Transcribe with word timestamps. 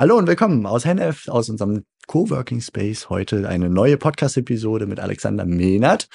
Hallo 0.00 0.16
und 0.16 0.26
willkommen 0.26 0.64
aus 0.64 0.86
Hennef, 0.86 1.28
aus 1.28 1.50
unserem 1.50 1.84
Coworking 2.06 2.62
Space. 2.62 3.10
Heute 3.10 3.46
eine 3.46 3.68
neue 3.68 3.98
Podcast-Episode 3.98 4.86
mit 4.86 4.98
Alexander 4.98 5.44
Mehnert, 5.44 6.08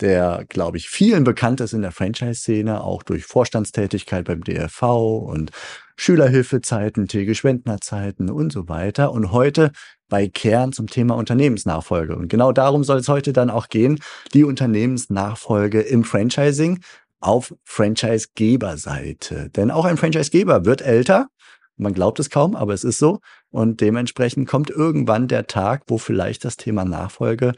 der, 0.00 0.44
glaube 0.50 0.76
ich, 0.76 0.90
vielen 0.90 1.24
bekannt 1.24 1.62
ist 1.62 1.72
in 1.72 1.80
der 1.80 1.92
Franchise-Szene, 1.92 2.84
auch 2.84 3.02
durch 3.02 3.24
Vorstandstätigkeit 3.24 4.26
beim 4.26 4.44
DRV 4.44 4.82
und 4.82 5.50
Schülerhilfezeiten, 5.96 7.08
Tilge 7.08 7.34
Schwendner 7.34 7.80
Zeiten 7.80 8.28
und 8.28 8.52
so 8.52 8.68
weiter. 8.68 9.12
Und 9.12 9.32
heute 9.32 9.72
bei 10.10 10.28
Kern 10.28 10.72
zum 10.72 10.88
Thema 10.88 11.16
Unternehmensnachfolge. 11.16 12.14
Und 12.14 12.28
genau 12.28 12.52
darum 12.52 12.84
soll 12.84 12.98
es 12.98 13.08
heute 13.08 13.32
dann 13.32 13.48
auch 13.48 13.70
gehen, 13.70 13.98
die 14.34 14.44
Unternehmensnachfolge 14.44 15.80
im 15.80 16.04
Franchising 16.04 16.80
auf 17.18 17.54
Franchise-Geber-Seite. 17.64 19.48
Denn 19.56 19.70
auch 19.70 19.86
ein 19.86 19.96
Franchise-Geber 19.96 20.66
wird 20.66 20.82
älter 20.82 21.28
man 21.76 21.94
glaubt 21.94 22.20
es 22.20 22.30
kaum, 22.30 22.54
aber 22.54 22.74
es 22.74 22.84
ist 22.84 22.98
so. 22.98 23.20
Und 23.50 23.80
dementsprechend 23.80 24.48
kommt 24.48 24.70
irgendwann 24.70 25.28
der 25.28 25.46
Tag, 25.46 25.82
wo 25.88 25.98
vielleicht 25.98 26.44
das 26.44 26.56
Thema 26.56 26.84
Nachfolge 26.84 27.52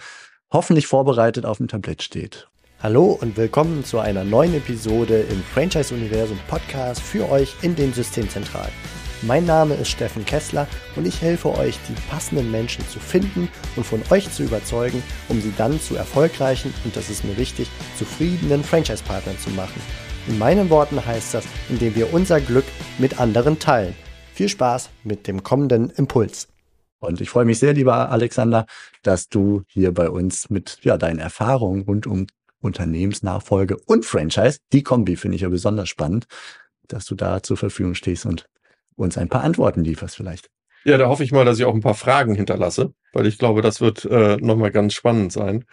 hoffentlich 0.53 0.87
vorbereitet 0.87 1.47
auf 1.47 1.59
dem 1.59 1.69
Tablett 1.69 2.03
steht. 2.03 2.49
Hallo 2.81 3.19
und 3.21 3.37
willkommen 3.37 3.85
zu 3.85 3.99
einer 3.99 4.25
neuen 4.25 4.55
Episode 4.55 5.21
im 5.21 5.43
Franchise-Universum 5.43 6.39
Podcast 6.49 7.01
für 7.01 7.31
euch 7.31 7.55
in 7.63 7.75
den 7.75 7.93
Systemzentralen. 7.93 8.73
Mein 9.23 9.47
Name 9.47 9.75
ist 9.75 9.89
Steffen 9.89 10.27
Kessler 10.27 10.67
und 10.97 11.07
ich 11.07 11.23
helfe 11.23 11.57
euch, 11.57 11.79
die 11.89 11.95
passenden 12.11 12.51
Menschen 12.51 12.87
zu 12.89 12.99
finden 12.99 13.49
und 13.75 13.85
von 13.85 14.03
euch 14.11 14.31
zu 14.31 14.43
überzeugen, 14.43 15.03
um 15.31 15.41
sie 15.41 15.55
dann 15.57 15.81
zu 15.81 15.97
erfolgreichen 15.97 16.75
und 16.85 16.95
das 16.95 17.09
ist 17.09 17.25
mir 17.25 17.39
wichtig, 17.39 17.71
zufriedenen 17.97 18.63
Franchise-Partnern 18.63 19.39
zu 19.39 19.49
machen. 19.51 19.81
In 20.27 20.39
meinen 20.39 20.69
Worten 20.69 21.05
heißt 21.05 21.33
das, 21.33 21.45
indem 21.71 21.95
wir 21.95 22.13
unser 22.13 22.41
Glück 22.41 22.67
mit 22.99 23.19
anderen 23.19 23.59
teilen. 23.59 23.95
Viel 24.35 24.49
Spaß 24.49 24.91
mit 25.05 25.29
dem 25.29 25.45
kommenden 25.45 25.91
Impuls. 25.91 26.49
Und 26.99 27.21
ich 27.21 27.31
freue 27.31 27.45
mich 27.45 27.61
sehr, 27.61 27.73
lieber 27.73 28.11
Alexander, 28.11 28.67
dass 29.05 29.29
du 29.29 29.63
hier 29.69 29.95
bei 29.95 30.11
uns 30.11 30.51
mit 30.51 30.81
ja, 30.83 30.97
deinen 30.97 31.21
Erfahrungen 31.21 31.83
rund 31.83 32.09
um 32.09 32.27
Unternehmensnachfolge 32.61 33.77
und 33.87 34.05
Franchise, 34.05 34.59
die 34.73 34.83
Kombi 34.83 35.15
finde 35.15 35.37
ich 35.37 35.43
ja 35.43 35.51
besonders 35.51 35.89
spannend, 35.89 36.27
dass 36.89 37.05
du 37.05 37.15
da 37.15 37.45
zur 37.45 37.57
Verfügung 37.57 37.95
stehst 37.95 38.27
und 38.27 38.47
uns 38.97 39.17
ein 39.19 39.29
paar 39.29 39.45
Antworten 39.45 39.85
lieferst 39.85 40.17
vielleicht. 40.17 40.51
Ja, 40.85 40.99
da 40.99 41.07
hoffe 41.07 41.23
ich 41.23 41.31
mal, 41.31 41.45
dass 41.45 41.61
ich 41.61 41.65
auch 41.65 41.75
ein 41.75 41.81
paar 41.81 41.95
Fragen 41.95 42.35
hinterlasse, 42.35 42.93
weil 43.13 43.27
ich 43.27 43.39
glaube, 43.39 43.63
das 43.63 43.81
wird 43.81 44.05
äh, 44.05 44.37
nochmal 44.39 44.73
ganz 44.73 44.95
spannend 44.95 45.31
sein. 45.31 45.65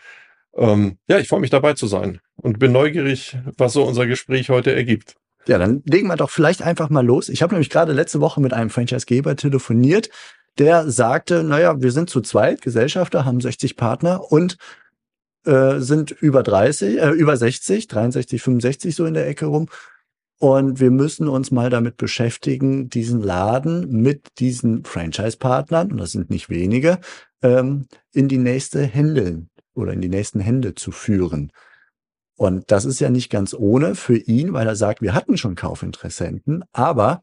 Ähm, 0.53 0.99
ja, 1.07 1.17
ich 1.17 1.29
freue 1.29 1.39
mich 1.39 1.49
dabei 1.49 1.73
zu 1.73 1.87
sein 1.87 2.19
und 2.35 2.59
bin 2.59 2.73
neugierig, 2.73 3.37
was 3.57 3.73
so 3.73 3.83
unser 3.85 4.05
Gespräch 4.05 4.51
heute 4.51 4.75
ergibt. 4.75 5.15
Ja, 5.47 5.57
dann 5.57 5.81
legen 5.85 6.07
wir 6.07 6.17
doch 6.17 6.29
vielleicht 6.29 6.61
einfach 6.61 6.89
mal 6.89 7.05
los. 7.05 7.29
Ich 7.29 7.41
habe 7.41 7.53
nämlich 7.53 7.69
gerade 7.69 7.93
letzte 7.93 8.21
Woche 8.21 8.41
mit 8.41 8.53
einem 8.53 8.69
Franchisegeber 8.69 9.35
telefoniert, 9.35 10.09
der 10.57 10.89
sagte, 10.89 11.43
naja, 11.43 11.81
wir 11.81 11.91
sind 11.91 12.09
zu 12.09 12.21
zweit 12.21 12.61
Gesellschafter, 12.61 13.25
haben 13.25 13.41
60 13.41 13.77
Partner 13.77 14.31
und 14.31 14.57
äh, 15.45 15.79
sind 15.79 16.11
über 16.11 16.43
30, 16.43 16.99
äh, 16.99 17.09
über 17.11 17.35
60, 17.37 17.87
63, 17.87 18.41
65 18.41 18.95
so 18.95 19.05
in 19.05 19.13
der 19.13 19.27
Ecke 19.27 19.45
rum. 19.45 19.67
Und 20.37 20.79
wir 20.79 20.91
müssen 20.91 21.27
uns 21.27 21.51
mal 21.51 21.69
damit 21.69 21.97
beschäftigen, 21.97 22.89
diesen 22.89 23.21
Laden 23.21 24.01
mit 24.01 24.39
diesen 24.39 24.83
Franchise-Partnern, 24.83 25.91
und 25.91 25.97
das 25.97 26.11
sind 26.11 26.29
nicht 26.31 26.49
wenige, 26.49 26.99
ähm, 27.43 27.87
in 28.11 28.27
die 28.27 28.39
nächste 28.39 28.83
Hände 28.83 29.45
oder 29.75 29.93
in 29.93 30.01
die 30.01 30.09
nächsten 30.09 30.39
Hände 30.39 30.73
zu 30.73 30.91
führen. 30.91 31.51
Und 32.41 32.71
das 32.71 32.85
ist 32.85 32.99
ja 32.99 33.11
nicht 33.11 33.29
ganz 33.29 33.53
ohne 33.53 33.93
für 33.93 34.17
ihn, 34.17 34.53
weil 34.53 34.65
er 34.65 34.75
sagt, 34.75 35.03
wir 35.03 35.13
hatten 35.13 35.37
schon 35.37 35.53
Kaufinteressenten, 35.53 36.63
aber 36.71 37.21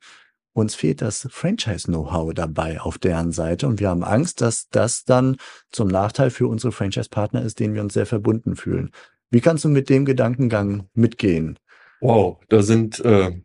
uns 0.52 0.77
fehlt 0.77 1.02
das 1.02 1.27
Franchise-Know-how 1.28 2.34
dabei 2.34 2.80
auf 2.80 2.98
deren 2.98 3.33
Seite 3.33 3.66
und 3.66 3.80
wir 3.80 3.89
haben 3.89 4.05
Angst, 4.05 4.42
dass 4.42 4.69
das 4.69 5.02
dann 5.02 5.36
zum 5.72 5.89
Nachteil 5.89 6.30
für 6.30 6.46
unsere 6.46 6.70
Franchise-Partner 6.70 7.42
ist, 7.42 7.58
denen 7.58 7.74
wir 7.74 7.83
uns 7.83 7.94
sehr 7.94 8.06
verbunden 8.06 8.55
fühlen. 8.55 8.92
Wie 9.28 9.41
kannst 9.41 9.64
du 9.64 9.69
mit 9.69 9.91
dem 9.91 10.05
Gedankengang 10.05 10.89
mitgehen? 10.95 11.58
Wow, 12.00 12.39
da 12.48 12.62
sind 12.62 13.00
äh, 13.00 13.42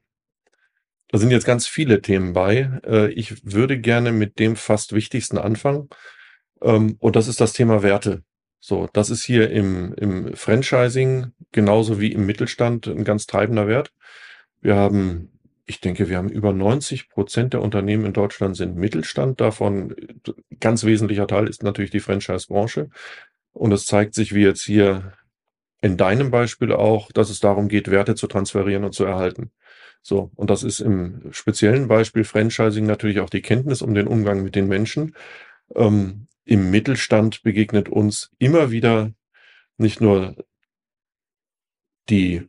da 1.07 1.17
sind 1.17 1.31
jetzt 1.31 1.45
ganz 1.47 1.65
viele 1.65 2.03
Themen 2.03 2.33
bei. 2.33 2.69
Äh, 2.85 3.11
ich 3.13 3.51
würde 3.51 3.79
gerne 3.79 4.11
mit 4.11 4.37
dem 4.37 4.57
fast 4.57 4.93
wichtigsten 4.93 5.39
anfangen 5.39 5.89
ähm, 6.61 6.97
und 6.99 7.15
das 7.15 7.27
ist 7.27 7.41
das 7.41 7.53
Thema 7.53 7.81
Werte. 7.81 8.21
So, 8.65 8.87
das 8.93 9.09
ist 9.09 9.25
hier 9.25 9.49
im, 9.49 9.93
im 9.95 10.35
Franchising 10.35 11.33
genauso 11.51 11.99
wie 11.99 12.13
im 12.13 12.25
Mittelstand 12.25 12.87
ein 12.87 13.03
ganz 13.03 13.27
treibender 13.27 13.67
Wert. 13.67 13.91
Wir 14.61 14.75
haben, 14.77 15.37
ich 15.65 15.81
denke, 15.81 16.07
wir 16.07 16.15
haben 16.15 16.29
über 16.29 16.53
90 16.53 17.09
Prozent 17.09 17.51
der 17.51 17.61
Unternehmen 17.61 18.05
in 18.05 18.13
Deutschland 18.13 18.55
sind 18.55 18.77
Mittelstand. 18.77 19.41
Davon 19.41 19.93
ganz 20.61 20.85
wesentlicher 20.85 21.27
Teil 21.27 21.49
ist 21.49 21.61
natürlich 21.61 21.91
die 21.91 21.99
Franchise-Branche. 21.99 22.89
Und 23.51 23.73
es 23.73 23.85
zeigt 23.85 24.13
sich, 24.13 24.33
wie 24.33 24.43
jetzt 24.43 24.63
hier 24.63 25.11
in 25.81 25.97
deinem 25.97 26.31
Beispiel 26.31 26.71
auch, 26.71 27.11
dass 27.11 27.29
es 27.29 27.41
darum 27.41 27.67
geht, 27.67 27.91
Werte 27.91 28.15
zu 28.15 28.27
transferieren 28.27 28.85
und 28.85 28.93
zu 28.93 29.03
erhalten. 29.03 29.51
So, 30.01 30.31
und 30.35 30.49
das 30.49 30.63
ist 30.63 30.79
im 30.79 31.33
speziellen 31.33 31.89
Beispiel 31.89 32.23
Franchising 32.23 32.85
natürlich 32.85 33.19
auch 33.19 33.29
die 33.29 33.41
Kenntnis 33.41 33.81
um 33.81 33.93
den 33.93 34.07
Umgang 34.07 34.41
mit 34.41 34.55
den 34.55 34.69
Menschen. 34.69 35.17
Ähm, 35.75 36.27
im 36.45 36.71
Mittelstand 36.71 37.43
begegnet 37.43 37.89
uns 37.89 38.31
immer 38.37 38.71
wieder 38.71 39.13
nicht 39.77 40.01
nur 40.01 40.35
die, 42.09 42.47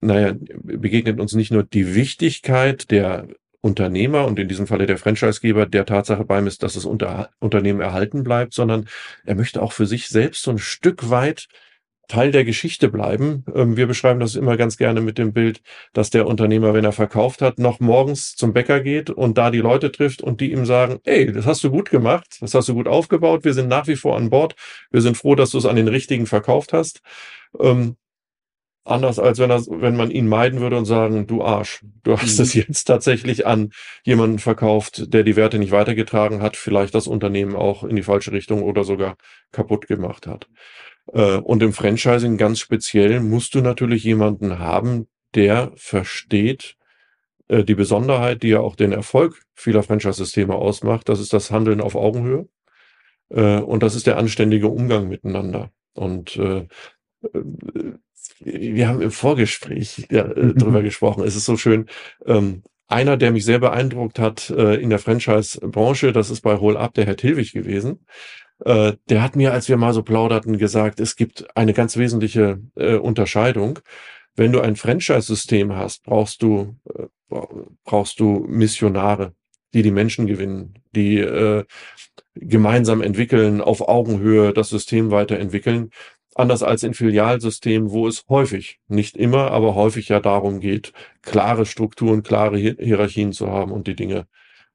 naja, 0.00 0.34
begegnet 0.62 1.18
uns 1.20 1.34
nicht 1.34 1.50
nur 1.50 1.62
die 1.62 1.94
Wichtigkeit 1.94 2.90
der 2.90 3.28
Unternehmer 3.60 4.26
und 4.26 4.38
in 4.38 4.48
diesem 4.48 4.66
Falle 4.66 4.86
der 4.86 4.98
Franchisegeber 4.98 5.66
der 5.66 5.86
Tatsache 5.86 6.24
beim 6.24 6.46
ist, 6.46 6.62
dass 6.62 6.74
das 6.74 6.84
Unter 6.84 7.30
Unternehmen 7.38 7.80
erhalten 7.80 8.24
bleibt, 8.24 8.54
sondern 8.54 8.88
er 9.24 9.36
möchte 9.36 9.62
auch 9.62 9.72
für 9.72 9.86
sich 9.86 10.08
selbst 10.08 10.42
so 10.42 10.50
ein 10.50 10.58
Stück 10.58 11.10
weit 11.10 11.46
Teil 12.12 12.30
der 12.30 12.44
Geschichte 12.44 12.90
bleiben. 12.90 13.42
Ähm, 13.54 13.78
wir 13.78 13.86
beschreiben 13.86 14.20
das 14.20 14.34
immer 14.34 14.58
ganz 14.58 14.76
gerne 14.76 15.00
mit 15.00 15.16
dem 15.16 15.32
Bild, 15.32 15.62
dass 15.94 16.10
der 16.10 16.26
Unternehmer, 16.26 16.74
wenn 16.74 16.84
er 16.84 16.92
verkauft 16.92 17.40
hat, 17.40 17.58
noch 17.58 17.80
morgens 17.80 18.36
zum 18.36 18.52
Bäcker 18.52 18.80
geht 18.80 19.08
und 19.08 19.38
da 19.38 19.50
die 19.50 19.60
Leute 19.60 19.90
trifft 19.90 20.20
und 20.20 20.42
die 20.42 20.52
ihm 20.52 20.66
sagen, 20.66 21.00
ey, 21.04 21.32
das 21.32 21.46
hast 21.46 21.64
du 21.64 21.70
gut 21.70 21.88
gemacht, 21.88 22.36
das 22.40 22.52
hast 22.54 22.68
du 22.68 22.74
gut 22.74 22.86
aufgebaut, 22.86 23.44
wir 23.44 23.54
sind 23.54 23.68
nach 23.68 23.86
wie 23.86 23.96
vor 23.96 24.18
an 24.18 24.28
Bord, 24.28 24.56
wir 24.90 25.00
sind 25.00 25.16
froh, 25.16 25.34
dass 25.34 25.52
du 25.52 25.58
es 25.58 25.64
an 25.64 25.76
den 25.76 25.88
richtigen 25.88 26.26
verkauft 26.26 26.74
hast. 26.74 27.00
Ähm, 27.58 27.96
anders 28.84 29.18
als 29.18 29.38
wenn, 29.38 29.50
er, 29.50 29.64
wenn 29.66 29.96
man 29.96 30.10
ihn 30.10 30.28
meiden 30.28 30.60
würde 30.60 30.76
und 30.76 30.84
sagen, 30.84 31.26
du 31.26 31.42
Arsch, 31.42 31.82
du 32.02 32.18
hast 32.18 32.36
mhm. 32.36 32.42
es 32.42 32.52
jetzt 32.52 32.84
tatsächlich 32.84 33.46
an 33.46 33.70
jemanden 34.04 34.38
verkauft, 34.38 35.14
der 35.14 35.22
die 35.22 35.36
Werte 35.36 35.58
nicht 35.58 35.72
weitergetragen 35.72 36.42
hat, 36.42 36.58
vielleicht 36.58 36.94
das 36.94 37.06
Unternehmen 37.06 37.56
auch 37.56 37.84
in 37.84 37.96
die 37.96 38.02
falsche 38.02 38.32
Richtung 38.32 38.62
oder 38.62 38.84
sogar 38.84 39.16
kaputt 39.50 39.86
gemacht 39.86 40.26
hat. 40.26 40.46
Äh, 41.10 41.36
und 41.38 41.62
im 41.62 41.72
Franchising 41.72 42.36
ganz 42.36 42.60
speziell 42.60 43.20
musst 43.20 43.54
du 43.54 43.60
natürlich 43.60 44.04
jemanden 44.04 44.58
haben, 44.58 45.08
der 45.34 45.72
versteht 45.76 46.76
äh, 47.48 47.64
die 47.64 47.74
Besonderheit, 47.74 48.42
die 48.42 48.48
ja 48.48 48.60
auch 48.60 48.76
den 48.76 48.92
Erfolg 48.92 49.42
vieler 49.54 49.82
Franchise-Systeme 49.82 50.54
ausmacht. 50.54 51.08
Das 51.08 51.20
ist 51.20 51.32
das 51.32 51.50
Handeln 51.50 51.80
auf 51.80 51.94
Augenhöhe. 51.94 52.48
Äh, 53.30 53.58
und 53.58 53.82
das 53.82 53.94
ist 53.94 54.06
der 54.06 54.18
anständige 54.18 54.68
Umgang 54.68 55.08
miteinander. 55.08 55.70
Und 55.94 56.40
wir 58.40 58.88
haben 58.88 59.02
im 59.02 59.10
Vorgespräch 59.10 60.06
ja, 60.10 60.24
darüber 60.24 60.82
gesprochen. 60.82 61.22
Es 61.22 61.36
ist 61.36 61.44
so 61.44 61.58
schön. 61.58 61.86
Ähm, 62.24 62.62
einer, 62.88 63.18
der 63.18 63.30
mich 63.30 63.44
sehr 63.44 63.58
beeindruckt 63.58 64.18
hat 64.18 64.48
in 64.50 64.88
der 64.90 64.98
Franchise-Branche, 64.98 66.12
das 66.12 66.30
ist 66.30 66.40
bei 66.40 66.56
Hol 66.56 66.78
Up 66.78 66.94
der 66.94 67.04
Herr 67.04 67.16
Tilwig 67.16 67.52
gewesen. 67.52 68.06
Äh, 68.64 68.94
der 69.08 69.22
hat 69.22 69.36
mir, 69.36 69.52
als 69.52 69.68
wir 69.68 69.76
mal 69.76 69.92
so 69.92 70.02
plauderten, 70.02 70.58
gesagt, 70.58 71.00
es 71.00 71.16
gibt 71.16 71.56
eine 71.56 71.72
ganz 71.72 71.96
wesentliche 71.96 72.60
äh, 72.76 72.94
Unterscheidung. 72.94 73.80
Wenn 74.36 74.52
du 74.52 74.60
ein 74.60 74.76
Franchise-System 74.76 75.74
hast, 75.74 76.04
brauchst 76.04 76.42
du, 76.42 76.76
äh, 76.94 77.06
brauchst 77.84 78.20
du 78.20 78.44
Missionare, 78.48 79.34
die 79.74 79.82
die 79.82 79.90
Menschen 79.90 80.26
gewinnen, 80.26 80.78
die 80.94 81.18
äh, 81.18 81.64
gemeinsam 82.34 83.02
entwickeln, 83.02 83.60
auf 83.60 83.86
Augenhöhe 83.88 84.52
das 84.52 84.68
System 84.68 85.10
weiterentwickeln. 85.10 85.90
Anders 86.34 86.62
als 86.62 86.82
in 86.82 86.94
Filialsystemen, 86.94 87.90
wo 87.90 88.08
es 88.08 88.24
häufig, 88.28 88.78
nicht 88.88 89.18
immer, 89.18 89.50
aber 89.50 89.74
häufig 89.74 90.08
ja 90.08 90.18
darum 90.18 90.60
geht, 90.60 90.92
klare 91.20 91.66
Strukturen, 91.66 92.22
klare 92.22 92.56
Hierarchien 92.56 93.32
zu 93.32 93.48
haben 93.50 93.70
und 93.70 93.86
die 93.86 93.96
Dinge 93.96 94.26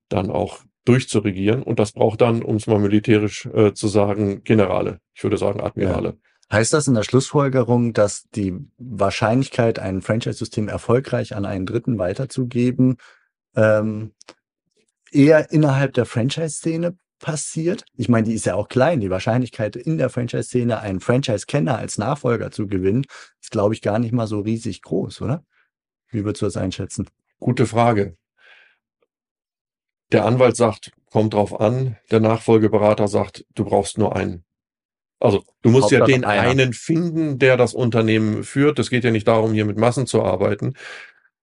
dann 0.08 0.30
auch 0.30 0.60
durchzuregieren. 0.88 1.64
Und 1.64 1.80
das 1.80 1.92
braucht 1.92 2.22
dann, 2.22 2.42
um 2.42 2.56
es 2.56 2.68
mal 2.68 2.80
militärisch 2.80 3.46
äh, 3.48 3.74
zu 3.74 3.88
sagen, 3.88 4.44
Generale. 4.44 5.00
Ich 5.14 5.24
würde 5.24 5.38
sagen 5.38 5.62
Admirale. 5.62 6.10
Ja. 6.10 6.58
Heißt 6.58 6.74
das 6.74 6.88
in 6.88 6.94
der 6.94 7.04
Schlussfolgerung, 7.04 7.92
dass 7.92 8.24
die 8.34 8.56
Wahrscheinlichkeit, 8.78 9.80
ein 9.80 10.02
Franchise-System 10.02 10.70
erfolgreich 10.70 11.36
an 11.36 11.46
einen 11.46 11.66
Dritten 11.66 12.00
weiterzugeben, 12.00 12.98
ähm, 13.56 14.14
eher 15.12 15.52
innerhalb 15.52 15.94
der 15.94 16.06
Franchise-Szene 16.06 16.98
passiert? 17.20 17.84
Ich 17.96 18.08
meine, 18.08 18.28
die 18.28 18.34
ist 18.34 18.46
ja 18.46 18.56
auch 18.56 18.70
klein. 18.70 19.02
Die 19.02 19.10
Wahrscheinlichkeit 19.10 19.76
in 19.76 19.98
der 19.98 20.10
Franchise-Szene, 20.10 20.80
einen 20.80 21.02
Franchise-Kenner 21.02 21.78
als 21.78 21.98
Nachfolger 21.98 22.50
zu 22.52 22.68
gewinnen, 22.68 23.04
ist, 23.42 23.52
glaube 23.52 23.74
ich, 23.74 23.82
gar 23.82 24.00
nicht 24.00 24.14
mal 24.14 24.28
so 24.28 24.40
riesig 24.40 24.82
groß, 24.84 25.22
oder? 25.22 25.44
Wie 26.10 26.24
würdest 26.24 26.44
du 26.44 26.46
das 26.46 26.56
einschätzen? 26.56 27.10
Gute 27.40 27.66
Frage. 27.66 28.16
Der 30.12 30.26
Anwalt 30.26 30.56
sagt, 30.56 30.92
kommt 31.12 31.34
drauf 31.34 31.60
an. 31.60 31.98
Der 32.12 32.20
Nachfolgeberater 32.20 33.08
sagt, 33.08 33.46
du 33.56 33.66
brauchst 33.66 33.98
nur 33.98 34.16
einen. 34.16 34.44
Also 35.20 35.44
du 35.62 35.70
musst 35.70 35.86
Hauptsache 35.86 36.12
ja 36.12 36.18
den 36.18 36.26
einer. 36.26 36.50
einen 36.50 36.74
finden, 36.74 37.40
der 37.40 37.58
das 37.58 37.74
Unternehmen 37.74 38.44
führt. 38.44 38.78
Es 38.80 38.90
geht 38.90 39.04
ja 39.04 39.12
nicht 39.12 39.28
darum, 39.28 39.54
hier 39.54 39.66
mit 39.66 39.78
Massen 39.78 40.06
zu 40.06 40.24
arbeiten. 40.24 40.76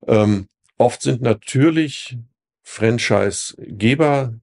Ähm, 0.06 0.46
oft 0.78 1.02
sind 1.02 1.22
natürlich 1.22 2.16
Franchise-Geber, 2.62 4.34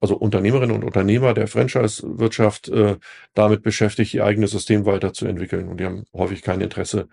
also 0.00 0.16
Unternehmerinnen 0.16 0.76
und 0.76 0.84
Unternehmer 0.84 1.32
der 1.32 1.48
Franchise-Wirtschaft, 1.48 2.68
äh, 2.68 2.96
damit 3.32 3.62
beschäftigt, 3.62 4.12
ihr 4.12 4.24
eigenes 4.24 4.50
System 4.50 4.84
weiterzuentwickeln. 4.84 5.68
Und 5.68 5.80
die 5.80 5.84
haben 5.86 6.04
häufig 6.12 6.42
kein 6.42 6.60
Interesse, 6.60 7.08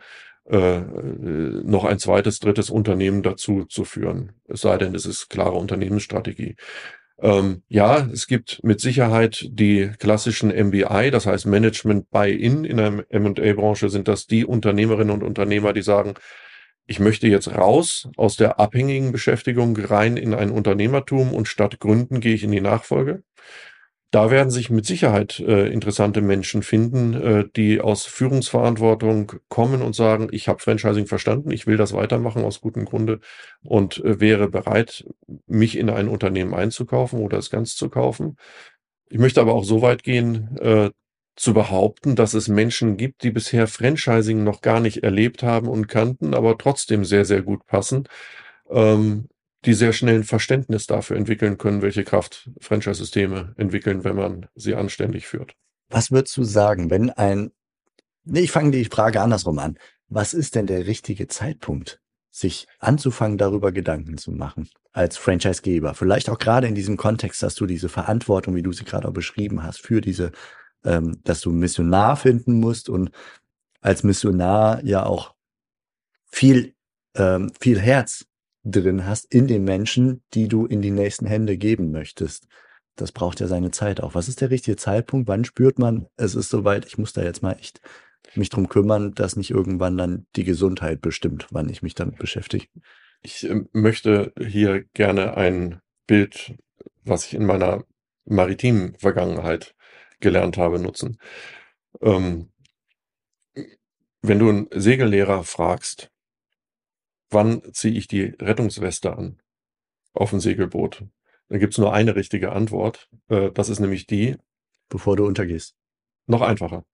äh, 0.46 0.80
noch 0.80 1.86
ein 1.86 2.00
zweites, 2.00 2.40
drittes 2.40 2.70
Unternehmen 2.70 3.24
dazu 3.24 3.66
zu 3.66 3.86
führen. 3.86 4.34
Es 4.48 4.62
sei 4.62 4.78
denn, 4.78 4.96
es 4.96 5.06
ist 5.06 5.30
klare 5.30 5.56
Unternehmensstrategie. 5.56 6.56
Ähm, 7.22 7.62
ja, 7.68 8.10
es 8.12 8.26
gibt 8.26 8.64
mit 8.64 8.82
Sicherheit 8.82 9.48
die 9.52 9.92
klassischen 10.00 10.50
MBI, 10.50 11.12
das 11.12 11.28
heißt 11.28 11.46
Management 11.46 12.10
Buy-in 12.10 12.66
in 12.66 12.78
der 12.78 13.06
M&A-Branche 13.10 13.90
sind 13.90 14.08
das 14.08 14.26
die 14.26 14.44
Unternehmerinnen 14.44 15.14
und 15.14 15.24
Unternehmer, 15.24 15.72
die 15.72 15.84
sagen, 15.84 16.16
ich 16.88 17.00
möchte 17.00 17.28
jetzt 17.28 17.48
raus 17.48 18.10
aus 18.18 18.38
der 18.38 18.60
abhängigen 18.60 19.12
Beschäftigung 19.12 19.78
rein 19.78 20.18
in 20.18 20.34
ein 20.34 20.50
Unternehmertum 20.50 21.32
und 21.32 21.48
statt 21.48 21.80
Gründen 21.80 22.20
gehe 22.20 22.34
ich 22.34 22.44
in 22.44 22.52
die 22.52 22.60
Nachfolge. 22.60 23.24
Da 24.12 24.30
werden 24.30 24.52
sich 24.52 24.70
mit 24.70 24.86
Sicherheit 24.86 25.40
äh, 25.40 25.68
interessante 25.72 26.22
Menschen 26.22 26.64
finden, 26.64 27.14
äh, 27.14 27.46
die 27.56 27.80
aus 27.80 28.06
Führungsverantwortung 28.06 29.32
kommen 29.48 29.82
und 29.82 29.96
sagen, 29.96 30.28
ich 30.32 30.50
habe 30.50 30.60
Franchising 30.60 31.08
verstanden, 31.08 31.50
ich 31.52 31.66
will 31.66 31.78
das 31.78 31.94
weitermachen 31.94 32.44
aus 32.44 32.60
gutem 32.60 32.84
Grunde 32.84 33.22
und 33.64 34.04
äh, 34.04 34.20
wäre 34.20 34.50
bereit, 34.50 35.06
mich 35.48 35.78
in 35.78 35.90
ein 35.90 36.10
Unternehmen 36.10 36.54
einzukaufen 36.54 37.20
oder 37.22 37.38
es 37.38 37.50
ganz 37.50 37.76
zu 37.76 37.90
kaufen. 37.90 38.36
Ich 39.10 39.20
möchte 39.20 39.40
aber 39.42 39.54
auch 39.54 39.64
so 39.64 39.82
weit 39.82 40.04
gehen, 40.04 40.58
äh, 40.60 40.92
zu 41.38 41.54
behaupten, 41.54 42.16
dass 42.18 42.34
es 42.34 42.50
Menschen 42.50 42.98
gibt, 42.98 43.24
die 43.24 43.32
bisher 43.32 43.68
Franchising 43.68 44.44
noch 44.44 44.60
gar 44.62 44.82
nicht 44.82 45.04
erlebt 45.04 45.42
haben 45.42 45.70
und 45.70 45.88
kannten, 45.88 46.34
aber 46.34 46.58
trotzdem 46.58 47.06
sehr, 47.06 47.24
sehr 47.24 47.42
gut 47.44 47.66
passen. 47.66 48.10
Ähm, 48.70 49.30
die 49.66 49.74
sehr 49.74 49.94
schnell 49.94 50.16
ein 50.16 50.24
Verständnis 50.24 50.88
dafür 50.88 51.18
entwickeln 51.18 51.58
können, 51.58 51.82
welche 51.82 52.04
Kraft 52.04 52.50
Franchise-Systeme 52.60 53.54
entwickeln, 53.58 54.04
wenn 54.04 54.16
man 54.16 54.48
sie 54.56 54.76
anständig 54.76 55.28
führt. 55.28 55.54
Was 55.90 56.12
würdest 56.12 56.36
du 56.38 56.44
sagen, 56.44 56.90
wenn 56.90 57.10
ein, 57.12 57.52
nee, 58.24 58.42
ich 58.42 58.52
fange 58.52 58.72
die 58.72 58.86
Frage 58.86 59.22
andersrum 59.22 59.60
an. 59.60 59.78
Was 60.08 60.34
ist 60.34 60.56
denn 60.56 60.68
der 60.68 60.88
richtige 60.88 61.28
Zeitpunkt, 61.28 62.02
sich 62.32 62.68
anzufangen, 62.80 63.38
darüber 63.38 63.72
Gedanken 63.72 64.18
zu 64.18 64.32
machen 64.32 64.70
als 64.94 65.18
Franchisegeber? 65.18 65.94
Vielleicht 65.94 66.30
auch 66.30 66.40
gerade 66.40 66.68
in 66.68 66.76
diesem 66.76 66.98
Kontext, 66.98 67.44
dass 67.44 67.56
du 67.56 67.66
diese 67.66 67.90
Verantwortung, 67.90 68.56
wie 68.56 68.64
du 68.64 68.72
sie 68.72 68.86
gerade 68.86 69.08
auch 69.08 69.14
beschrieben 69.14 69.64
hast, 69.64 69.82
für 69.82 70.02
diese, 70.02 70.32
ähm, 70.84 71.20
dass 71.24 71.42
du 71.42 71.52
Missionar 71.52 72.18
finden 72.18 72.60
musst 72.60 72.90
und 72.90 73.12
als 73.80 74.04
Missionar 74.04 74.84
ja 74.84 75.06
auch 75.06 75.36
viel, 76.26 76.74
ähm, 77.16 77.52
viel 77.60 77.80
Herz 77.80 78.26
drin 78.64 79.06
hast 79.06 79.34
in 79.34 79.48
den 79.48 79.64
Menschen, 79.64 80.24
die 80.34 80.48
du 80.48 80.66
in 80.66 80.82
die 80.82 80.92
nächsten 80.92 81.26
Hände 81.26 81.58
geben 81.58 81.92
möchtest. 81.92 82.48
Das 82.96 83.12
braucht 83.12 83.40
ja 83.40 83.48
seine 83.48 83.72
Zeit 83.72 84.02
auch. 84.02 84.16
Was 84.16 84.28
ist 84.28 84.42
der 84.42 84.50
richtige 84.50 84.78
Zeitpunkt? 84.78 85.28
Wann 85.28 85.46
spürt 85.46 85.80
man, 85.80 86.08
es 86.18 86.36
ist 86.36 86.50
soweit, 86.50 86.86
ich 86.86 86.98
muss 86.98 87.14
da 87.14 87.24
jetzt 87.24 87.42
mal 87.42 87.54
echt 87.54 87.82
mich 88.36 88.50
drum 88.50 88.70
kümmern, 88.70 89.14
dass 89.14 89.36
nicht 89.36 89.52
irgendwann 89.52 89.98
dann 89.98 90.28
die 90.36 90.44
Gesundheit 90.44 91.02
bestimmt, 91.02 91.48
wann 91.52 91.70
ich 91.70 91.82
mich 91.82 91.96
damit 91.96 92.18
beschäftige? 92.18 92.68
Ich 93.22 93.50
äh, 93.50 93.62
möchte 93.74 94.34
hier 94.40 94.84
gerne 94.94 95.38
ein 95.38 95.82
Bild, 96.08 96.56
was 97.04 97.26
ich 97.26 97.34
in 97.34 97.46
meiner 97.46 97.84
maritimen 98.26 98.96
Vergangenheit 98.98 99.76
gelernt 100.20 100.58
habe, 100.58 100.80
nutzen. 100.80 101.18
Ähm, 102.02 102.52
wenn 104.22 104.40
du 104.40 104.50
einen 104.50 104.68
Segellehrer 104.72 105.44
fragst, 105.44 106.12
wann 107.32 107.62
ziehe 107.74 107.94
ich 107.94 108.08
die 108.08 108.36
Rettungsweste 108.40 109.16
an 109.16 109.40
auf 110.14 110.30
dem 110.30 110.40
Segelboot? 110.40 111.06
Da 111.50 111.58
gibt's 111.58 111.78
nur 111.78 111.94
eine 111.94 112.16
richtige 112.16 112.52
Antwort. 112.52 113.10
Äh, 113.28 113.52
das 113.52 113.70
ist 113.70 113.80
nämlich 113.80 114.08
die. 114.08 114.38
Bevor 114.90 115.16
du 115.16 115.26
untergehst. 115.26 115.76
Noch 116.28 116.42
einfacher. 116.42 116.86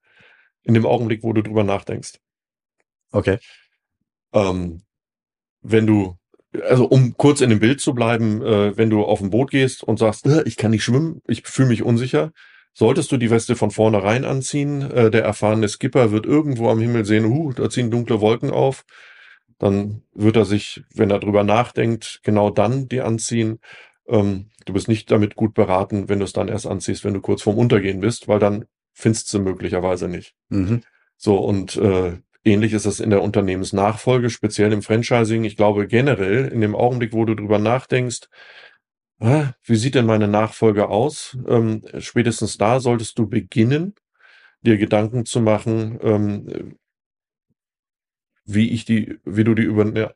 In 0.64 0.74
dem 0.74 0.86
Augenblick, 0.86 1.24
wo 1.24 1.34
du 1.34 1.42
drüber 1.42 1.64
nachdenkst. 1.64 2.20
Okay. 3.12 3.40
Ähm, 4.34 4.84
wenn 5.62 5.88
du, 5.88 6.18
also 6.64 6.86
um 6.86 7.18
kurz 7.18 7.42
in 7.42 7.50
dem 7.50 7.60
Bild 7.60 7.82
zu 7.82 7.94
bleiben, 7.94 8.42
äh, 8.42 8.78
wenn 8.78 8.90
du 8.90 9.04
auf 9.04 9.22
ein 9.22 9.32
Boot 9.32 9.52
gehst 9.52 9.84
und 9.84 9.98
sagst, 9.98 10.26
äh, 10.28 10.44
ich 10.44 10.58
kann 10.58 10.72
nicht 10.72 10.84
schwimmen, 10.84 11.22
ich 11.28 11.44
fühle 11.48 11.70
mich 11.70 11.84
unsicher, 11.84 12.32
solltest 12.74 13.12
du 13.12 13.18
die 13.18 13.32
Weste 13.32 13.56
von 13.56 13.72
vornherein 13.72 14.26
anziehen. 14.26 14.82
Äh, 14.92 15.10
der 15.10 15.24
erfahrene 15.24 15.68
Skipper 15.70 16.12
wird 16.12 16.26
irgendwo 16.26 16.70
am 16.70 16.80
Himmel 16.80 17.06
sehen, 17.06 17.26
uh, 17.26 17.54
da 17.54 17.70
ziehen 17.70 17.90
dunkle 17.90 18.22
Wolken 18.22 18.52
auf 18.52 18.86
dann 19.60 20.04
wird 20.14 20.36
er 20.36 20.46
sich, 20.46 20.84
wenn 20.94 21.10
er 21.10 21.20
drüber 21.20 21.44
nachdenkt, 21.44 22.22
genau 22.24 22.50
dann 22.50 22.88
die 22.88 23.02
anziehen. 23.02 23.60
Ähm, 24.08 24.50
du 24.66 24.74
bist 24.74 24.88
nicht 24.88 25.10
damit 25.12 25.36
gut 25.36 25.54
beraten, 25.54 26.10
wenn 26.10 26.20
du 26.20 26.26
es 26.26 26.34
dann 26.34 26.48
erst 26.48 26.68
anziehst, 26.68 27.04
wenn 27.04 27.14
du 27.14 27.22
kurz 27.22 27.42
vorm 27.42 27.58
Untergehen 27.58 28.00
bist, 28.00 28.28
weil 28.28 28.40
dann 28.40 28.66
findest 28.94 29.34
du 29.34 29.40
möglicherweise 29.40 30.08
nicht. 30.08 30.36
Mhm. 30.50 30.82
So, 31.18 31.38
und 31.38 31.76
äh, 31.78 32.18
ähnlich 32.44 32.74
ist 32.74 32.86
es 32.86 33.00
in 33.00 33.10
der 33.10 33.22
Unternehmensnachfolge, 33.24 34.30
speziell 34.30 34.72
im 34.72 34.82
Franchising. 34.82 35.44
Ich 35.44 35.58
glaube 35.58 35.88
generell, 35.88 36.48
in 36.48 36.62
dem 36.62 36.76
Augenblick, 36.76 37.14
wo 37.14 37.26
du 37.26 37.36
drüber 37.36 37.60
nachdenkst, 37.60 38.28
ah, 39.20 39.54
wie 39.64 39.76
sieht 39.76 39.96
denn 39.96 40.06
meine 40.06 40.28
Nachfolge 40.28 40.90
aus? 40.90 41.38
Ähm, 41.48 41.84
spätestens 41.98 42.58
da 42.58 42.80
solltest 42.80 43.18
du 43.18 43.28
beginnen, 43.28 43.96
dir 44.62 44.78
Gedanken 44.78 45.26
zu 45.26 45.42
machen, 45.42 46.00
ähm, 46.02 46.78
wie 48.48 48.70
ich 48.70 48.86
die, 48.86 49.20
wie 49.26 49.44
du 49.44 49.54
die 49.54 49.64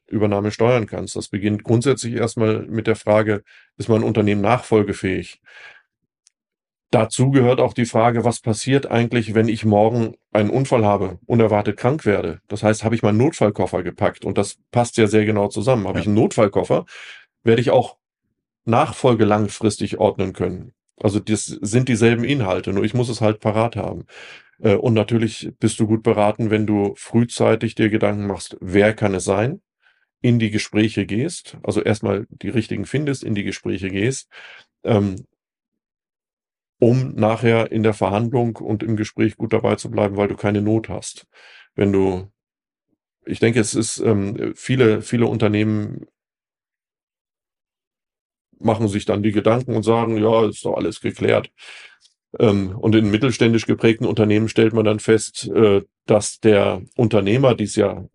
Übernahme 0.07 0.51
steuern 0.51 0.88
kannst. 0.88 1.18
Das 1.18 1.28
beginnt 1.28 1.63
grundsätzlich 1.63 2.13
erstmal 2.13 2.62
mit 2.63 2.88
der 2.88 2.95
Frage, 2.95 3.44
ist 3.78 3.89
mein 3.89 4.04
Unternehmen 4.04 4.42
nachfolgefähig? 4.42 5.42
Dazu 6.92 7.31
gehört 7.31 7.60
auch 7.60 7.74
die 7.74 7.86
Frage, 7.86 8.24
was 8.24 8.39
passiert 8.39 8.89
eigentlich, 8.89 9.33
wenn 9.33 9.50
ich 9.50 9.66
morgen 9.66 10.16
einen 10.31 10.50
Unfall 10.50 10.86
habe, 10.86 11.19
unerwartet 11.25 11.78
krank 11.78 12.06
werde? 12.06 12.39
Das 12.48 12.63
heißt, 12.63 12.83
habe 12.86 12.95
ich 12.95 13.04
meinen 13.04 13.18
Notfallkoffer 13.18 13.83
gepackt? 13.83 14.24
Und 14.24 14.38
das 14.38 14.57
passt 14.72 14.98
ja 14.98 15.07
sehr 15.07 15.25
genau 15.25 15.50
zusammen. 15.50 15.88
Habe 15.88 16.00
ja. 16.00 16.01
ich 16.01 16.07
einen 16.07 16.16
Notfallkoffer, 16.16 16.86
werde 17.44 17.62
ich 17.62 17.69
auch 17.69 17.98
Nachfolge 18.63 19.25
langfristig 19.25 20.00
ordnen 20.00 20.31
können. 20.31 20.74
Also 20.98 21.19
das 21.19 21.45
sind 21.45 21.89
dieselben 21.89 22.24
Inhalte, 22.24 22.72
nur 22.72 22.83
ich 22.83 22.94
muss 22.94 23.09
es 23.09 23.19
halt 23.19 23.40
parat 23.40 23.76
haben. 23.76 24.06
Äh, 24.61 24.75
und 24.75 24.94
natürlich 24.94 25.51
bist 25.59 25.80
du 25.80 25.87
gut 25.87 26.03
beraten, 26.03 26.49
wenn 26.49 26.65
du 26.65 26.94
frühzeitig 26.95 27.75
dir 27.75 27.89
Gedanken 27.89 28.27
machst, 28.27 28.57
wer 28.61 28.94
kann 28.94 29.13
es 29.15 29.25
sein, 29.25 29.61
in 30.21 30.39
die 30.39 30.51
Gespräche 30.51 31.06
gehst, 31.06 31.57
also 31.63 31.81
erstmal 31.81 32.27
die 32.30 32.49
richtigen 32.49 32.85
findest, 32.85 33.23
in 33.23 33.35
die 33.35 33.44
Gespräche 33.44 33.89
gehst, 33.89 34.30
ähm, 34.83 35.15
um 36.80 37.13
nachher 37.15 37.71
in 37.71 37.83
der 37.83 37.94
Verhandlung 37.94 38.56
und 38.57 38.81
im 38.83 38.95
Gespräch 38.97 39.37
gut 39.37 39.53
dabei 39.53 39.75
zu 39.75 39.91
bleiben, 39.91 40.18
weil 40.18 40.27
du 40.27 40.35
keine 40.35 40.61
Not 40.61 40.89
hast. 40.89 41.27
Wenn 41.75 41.94
du, 41.94 42.31
ich 43.25 43.39
denke, 43.39 43.59
es 43.59 43.75
ist 43.75 43.99
ähm, 43.99 44.53
viele, 44.56 45.01
viele 45.01 45.27
Unternehmen 45.27 46.07
machen 48.59 48.87
sich 48.87 49.06
dann 49.06 49.23
die 49.23 49.31
Gedanken 49.31 49.75
und 49.75 49.83
sagen, 49.83 50.18
ja, 50.18 50.47
ist 50.47 50.65
doch 50.65 50.75
alles 50.75 51.01
geklärt. 51.01 51.51
Ähm, 52.40 52.76
und 52.78 52.95
in 52.95 53.11
mittelständisch 53.11 53.66
geprägten 53.66 54.06
Unternehmen 54.06 54.47
stellt 54.47 54.73
man 54.73 54.85
dann 54.85 55.00
fest, 55.00 55.50
äh, 55.50 55.81
dass 56.06 56.40
der 56.40 56.81
Unternehmer, 56.95 57.56
dies 57.56 57.76
ja 57.76 58.06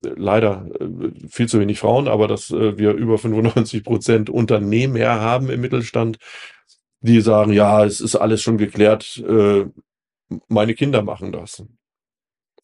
leider 0.00 0.66
äh, 0.80 1.28
viel 1.28 1.48
zu 1.48 1.60
wenig 1.60 1.78
Frauen, 1.78 2.08
aber 2.08 2.28
dass 2.28 2.50
äh, 2.50 2.78
wir 2.78 2.92
über 2.92 3.18
95 3.18 3.84
Prozent 3.84 4.30
Unternehmer 4.30 5.20
haben 5.20 5.50
im 5.50 5.60
Mittelstand, 5.60 6.18
die 7.00 7.20
sagen, 7.20 7.52
ja, 7.52 7.84
es 7.84 8.00
ist 8.00 8.16
alles 8.16 8.42
schon 8.42 8.58
geklärt, 8.58 9.22
meine 10.48 10.74
Kinder 10.74 11.02
machen 11.02 11.30
das. 11.30 11.62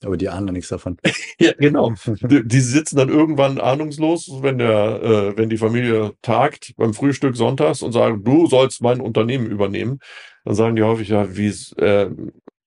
Aber 0.05 0.17
die 0.17 0.29
ahnen 0.29 0.53
nichts 0.53 0.69
davon. 0.69 0.99
ja, 1.39 1.53
genau. 1.59 1.93
Die, 2.07 2.47
die, 2.47 2.61
sitzen 2.61 2.97
dann 2.97 3.09
irgendwann 3.09 3.61
ahnungslos, 3.61 4.31
wenn 4.43 4.59
der, 4.59 5.03
äh, 5.03 5.37
wenn 5.37 5.49
die 5.49 5.57
Familie 5.57 6.13
tagt 6.23 6.75
beim 6.77 6.95
Frühstück 6.95 7.37
sonntags 7.37 7.83
und 7.83 7.93
sagen, 7.93 8.25
du 8.25 8.47
sollst 8.47 8.83
mein 8.83 9.01
Unternehmen 9.01 9.51
übernehmen. 9.51 10.01
Dann 10.45 10.55
sagen 10.55 10.77
die 10.77 10.83
häufig, 10.83 11.09
ja, 11.09 11.37
wie, 11.37 11.49
äh, 11.79 12.11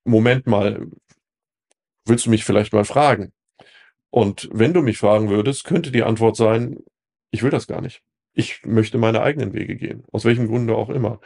Moment 0.04 0.48
mal, 0.48 0.88
willst 2.06 2.26
du 2.26 2.30
mich 2.30 2.44
vielleicht 2.44 2.74
mal 2.74 2.86
fragen? 2.86 3.32
Und 4.10 4.50
wenn 4.52 4.74
du 4.74 4.82
mich 4.82 4.98
fragen 4.98 5.30
würdest, 5.30 5.64
könnte 5.64 5.92
die 5.92 6.04
Antwort 6.04 6.36
sein, 6.36 6.78
ich 7.32 7.44
will 7.44 7.52
das 7.52 7.68
gar 7.68 7.82
nicht. 7.82 8.02
Ich 8.34 8.64
möchte 8.66 8.98
meine 8.98 9.22
eigenen 9.22 9.54
Wege 9.54 9.76
gehen. 9.76 10.04
Aus 10.12 10.26
welchem 10.26 10.48
Grunde 10.48 10.76
auch 10.76 10.90
immer. 10.90 11.20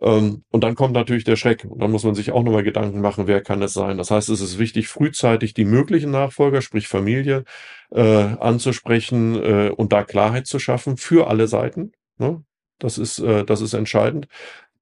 Ähm, 0.00 0.44
und 0.50 0.64
dann 0.64 0.74
kommt 0.74 0.94
natürlich 0.94 1.24
der 1.24 1.36
Schreck. 1.36 1.64
Und 1.64 1.80
dann 1.80 1.90
muss 1.90 2.04
man 2.04 2.14
sich 2.14 2.32
auch 2.32 2.42
nochmal 2.42 2.62
Gedanken 2.62 3.00
machen, 3.00 3.26
wer 3.26 3.42
kann 3.42 3.62
es 3.62 3.72
sein. 3.72 3.98
Das 3.98 4.10
heißt, 4.10 4.28
es 4.28 4.40
ist 4.40 4.58
wichtig, 4.58 4.88
frühzeitig 4.88 5.54
die 5.54 5.64
möglichen 5.64 6.10
Nachfolger, 6.10 6.60
sprich 6.62 6.88
Familie, 6.88 7.44
äh, 7.90 8.02
anzusprechen 8.02 9.36
äh, 9.42 9.70
und 9.70 9.92
da 9.92 10.04
Klarheit 10.04 10.46
zu 10.46 10.58
schaffen 10.58 10.96
für 10.96 11.28
alle 11.28 11.48
Seiten. 11.48 11.92
Ne? 12.18 12.44
Das 12.78 12.98
ist, 12.98 13.18
äh, 13.20 13.44
das 13.44 13.60
ist 13.60 13.74
entscheidend. 13.74 14.28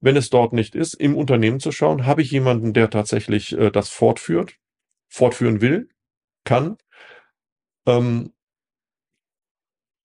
Wenn 0.01 0.17
es 0.17 0.31
dort 0.31 0.53
nicht 0.53 0.75
ist, 0.75 0.95
im 0.95 1.17
Unternehmen 1.17 1.61
zu 1.61 1.73
schauen, 1.73 2.07
habe 2.07 2.23
ich 2.23 2.31
jemanden, 2.31 2.73
der 2.73 2.91
tatsächlich 2.91 3.57
äh, 3.57 3.71
das 3.71 3.89
fortführt, 3.89 4.57
fortführen 5.09 5.61
will, 5.61 5.89
kann. 6.45 6.77
Ähm, 7.87 8.33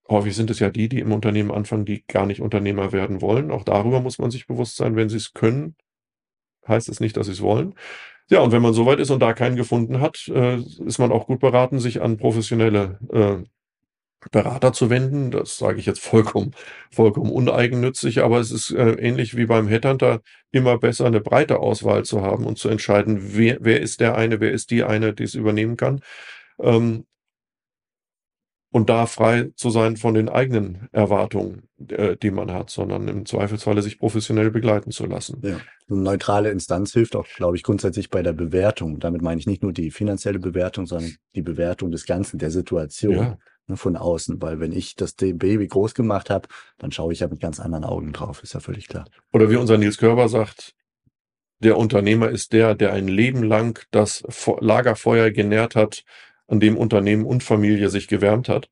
häufig 0.09 0.35
sind 0.35 0.49
es 0.49 0.59
ja 0.59 0.69
die, 0.69 0.89
die 0.89 0.99
im 0.99 1.11
Unternehmen 1.11 1.51
anfangen, 1.51 1.85
die 1.85 2.03
gar 2.07 2.25
nicht 2.25 2.41
Unternehmer 2.41 2.91
werden 2.91 3.21
wollen. 3.21 3.51
Auch 3.51 3.63
darüber 3.63 4.01
muss 4.01 4.19
man 4.19 4.31
sich 4.31 4.47
bewusst 4.47 4.75
sein, 4.75 4.95
wenn 4.95 5.09
sie 5.09 5.17
es 5.17 5.33
können, 5.33 5.75
heißt 6.67 6.89
es 6.89 6.99
nicht, 6.99 7.17
dass 7.17 7.27
sie 7.27 7.33
es 7.33 7.41
wollen. 7.41 7.75
Ja, 8.29 8.41
und 8.41 8.51
wenn 8.51 8.61
man 8.61 8.73
soweit 8.73 8.99
ist 8.99 9.09
und 9.09 9.21
da 9.21 9.33
keinen 9.33 9.55
gefunden 9.55 10.01
hat, 10.01 10.27
äh, 10.27 10.57
ist 10.85 10.99
man 10.99 11.11
auch 11.11 11.27
gut 11.27 11.39
beraten, 11.39 11.79
sich 11.79 12.01
an 12.01 12.17
professionelle 12.17 12.99
äh, 13.11 13.43
Berater 14.31 14.73
zu 14.73 14.89
wenden. 14.89 15.31
Das 15.31 15.57
sage 15.57 15.79
ich 15.79 15.85
jetzt 15.85 16.01
vollkommen, 16.01 16.53
vollkommen 16.91 17.31
uneigennützig, 17.31 18.21
aber 18.21 18.39
es 18.39 18.51
ist 18.51 18.71
äh, 18.71 18.91
ähnlich 18.93 19.37
wie 19.37 19.45
beim 19.45 19.67
Headhunter 19.67 20.21
immer 20.51 20.77
besser, 20.77 21.05
eine 21.05 21.21
breite 21.21 21.59
Auswahl 21.59 22.03
zu 22.03 22.21
haben 22.21 22.45
und 22.45 22.57
zu 22.57 22.69
entscheiden, 22.69 23.35
wer, 23.35 23.57
wer 23.61 23.79
ist 23.81 23.99
der 24.01 24.15
eine, 24.15 24.39
wer 24.39 24.51
ist 24.51 24.71
die 24.71 24.83
eine, 24.83 25.13
die 25.13 25.23
es 25.23 25.35
übernehmen 25.35 25.77
kann. 25.77 26.01
Und 28.71 28.89
da 28.89 29.07
frei 29.07 29.51
zu 29.55 29.71
sein 29.71 29.97
von 29.97 30.13
den 30.13 30.29
eigenen 30.29 30.89
Erwartungen, 30.91 31.63
äh, 31.87 32.15
die 32.17 32.29
man 32.29 32.51
hat, 32.51 32.69
sondern 32.69 33.07
im 33.07 33.25
Zweifelsfalle 33.25 33.81
sich 33.81 33.97
professionell 33.97 34.51
begleiten 34.51 34.91
zu 34.91 35.07
lassen. 35.07 35.41
Ja. 35.41 35.57
Eine 35.89 36.01
neutrale 36.01 36.51
Instanz 36.51 36.93
hilft 36.93 37.15
auch, 37.15 37.25
glaube 37.35 37.57
ich, 37.57 37.63
grundsätzlich 37.63 38.11
bei 38.11 38.21
der 38.21 38.33
Bewertung. 38.33 38.99
Damit 38.99 39.23
meine 39.23 39.39
ich 39.39 39.47
nicht 39.47 39.63
nur 39.63 39.73
die 39.73 39.89
finanzielle 39.89 40.37
Bewertung, 40.37 40.85
sondern 40.85 41.15
die 41.33 41.41
Bewertung 41.41 41.89
des 41.89 42.05
Ganzen, 42.05 42.37
der 42.37 42.51
Situation 42.51 43.15
ja. 43.15 43.37
ne, 43.65 43.75
von 43.75 43.95
außen. 43.95 44.39
Weil 44.39 44.59
wenn 44.59 44.71
ich 44.71 44.95
das 44.95 45.13
Baby 45.13 45.67
groß 45.67 45.95
gemacht 45.95 46.29
habe, 46.29 46.47
dann 46.77 46.91
schaue 46.91 47.11
ich 47.11 47.21
ja 47.21 47.27
mit 47.27 47.39
ganz 47.39 47.59
anderen 47.59 47.85
Augen 47.85 48.13
drauf, 48.13 48.43
ist 48.43 48.53
ja 48.53 48.59
völlig 48.59 48.87
klar. 48.87 49.05
Oder 49.33 49.49
wie 49.49 49.55
unser 49.55 49.79
Nils 49.79 49.97
Körber 49.97 50.29
sagt, 50.29 50.75
der 51.57 51.75
Unternehmer 51.77 52.29
ist 52.29 52.53
der, 52.53 52.75
der 52.75 52.93
ein 52.93 53.07
Leben 53.07 53.43
lang 53.43 53.83
das 53.89 54.23
Lagerfeuer 54.59 55.31
genährt 55.31 55.75
hat, 55.75 56.03
an 56.49 56.59
dem 56.59 56.77
Unternehmen 56.77 57.25
und 57.25 57.43
Familie 57.43 57.89
sich 57.89 58.07
gewärmt 58.07 58.49
hat. 58.49 58.69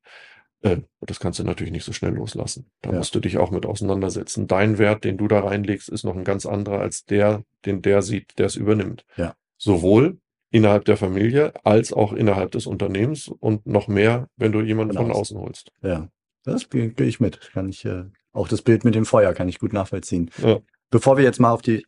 Äh, 0.62 0.78
das 1.00 1.20
kannst 1.20 1.38
du 1.38 1.44
natürlich 1.44 1.72
nicht 1.72 1.84
so 1.84 1.92
schnell 1.92 2.14
loslassen. 2.14 2.70
Da 2.82 2.90
ja. 2.90 2.98
musst 2.98 3.14
du 3.14 3.20
dich 3.20 3.38
auch 3.38 3.50
mit 3.50 3.64
auseinandersetzen. 3.64 4.46
Dein 4.46 4.78
Wert, 4.78 5.04
den 5.04 5.16
du 5.16 5.28
da 5.28 5.40
reinlegst, 5.40 5.88
ist 5.88 6.04
noch 6.04 6.16
ein 6.16 6.24
ganz 6.24 6.46
anderer 6.46 6.80
als 6.80 7.04
der, 7.04 7.44
den 7.64 7.82
der 7.82 8.02
sieht, 8.02 8.38
der 8.38 8.46
es 8.46 8.56
übernimmt. 8.56 9.04
Ja. 9.16 9.34
Sowohl 9.56 10.18
innerhalb 10.50 10.84
der 10.84 10.96
Familie 10.96 11.52
als 11.64 11.92
auch 11.92 12.12
innerhalb 12.12 12.52
des 12.52 12.66
Unternehmens 12.66 13.28
und 13.28 13.66
noch 13.66 13.86
mehr, 13.86 14.28
wenn 14.36 14.52
du 14.52 14.60
jemanden 14.60 14.96
von, 14.96 15.08
von 15.08 15.16
außen 15.16 15.38
holst. 15.38 15.72
Ja, 15.82 16.08
das 16.44 16.68
gehe 16.70 16.92
ich 16.98 17.20
mit. 17.20 17.52
Kann 17.52 17.68
ich 17.68 17.84
äh, 17.84 18.04
auch 18.32 18.48
das 18.48 18.62
Bild 18.62 18.84
mit 18.84 18.94
dem 18.94 19.04
Feuer 19.04 19.34
kann 19.34 19.48
ich 19.48 19.58
gut 19.58 19.72
nachvollziehen. 19.72 20.30
Ja. 20.38 20.60
Bevor 20.90 21.16
wir 21.16 21.24
jetzt 21.24 21.40
mal 21.40 21.52
auf 21.52 21.62
die 21.62 21.84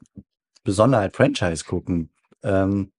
Besonderheit 0.63 1.17
Franchise 1.17 1.65
gucken, 1.65 2.11
ähm, 2.43 2.93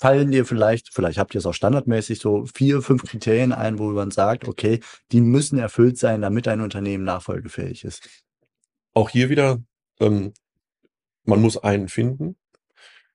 fallen 0.00 0.30
dir 0.30 0.44
vielleicht, 0.44 0.92
vielleicht 0.92 1.18
habt 1.18 1.34
ihr 1.34 1.38
es 1.38 1.46
auch 1.46 1.54
standardmäßig 1.54 2.18
so 2.18 2.44
vier, 2.46 2.82
fünf 2.82 3.04
Kriterien 3.04 3.52
ein, 3.52 3.78
wo 3.78 3.90
man 3.90 4.10
sagt, 4.10 4.48
okay, 4.48 4.80
die 5.12 5.20
müssen 5.20 5.58
erfüllt 5.58 5.98
sein, 5.98 6.22
damit 6.22 6.48
ein 6.48 6.60
Unternehmen 6.60 7.04
nachfolgefähig 7.04 7.84
ist. 7.84 8.08
Auch 8.92 9.10
hier 9.10 9.30
wieder, 9.30 9.62
ähm, 10.00 10.32
man 11.24 11.40
muss 11.40 11.56
einen 11.56 11.88
finden. 11.88 12.36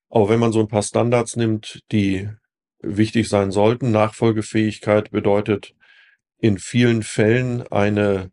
Aber 0.09 0.29
wenn 0.29 0.39
man 0.39 0.51
so 0.51 0.59
ein 0.59 0.67
paar 0.67 0.83
Standards 0.83 1.35
nimmt, 1.35 1.83
die 1.91 2.29
wichtig 2.81 3.29
sein 3.29 3.51
sollten, 3.51 3.91
Nachfolgefähigkeit 3.91 5.11
bedeutet 5.11 5.75
in 6.39 6.57
vielen 6.57 7.03
Fällen 7.03 7.67
eine, 7.67 8.31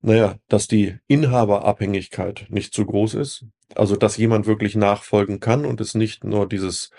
naja, 0.00 0.36
dass 0.48 0.68
die 0.68 0.98
Inhaberabhängigkeit 1.06 2.46
nicht 2.50 2.74
zu 2.74 2.84
groß 2.84 3.14
ist. 3.14 3.46
Also, 3.74 3.96
dass 3.96 4.16
jemand 4.16 4.46
wirklich 4.46 4.76
nachfolgen 4.76 5.40
kann 5.40 5.64
und 5.64 5.80
es 5.80 5.94
nicht 5.94 6.24
nur 6.24 6.48
dieses 6.48 6.90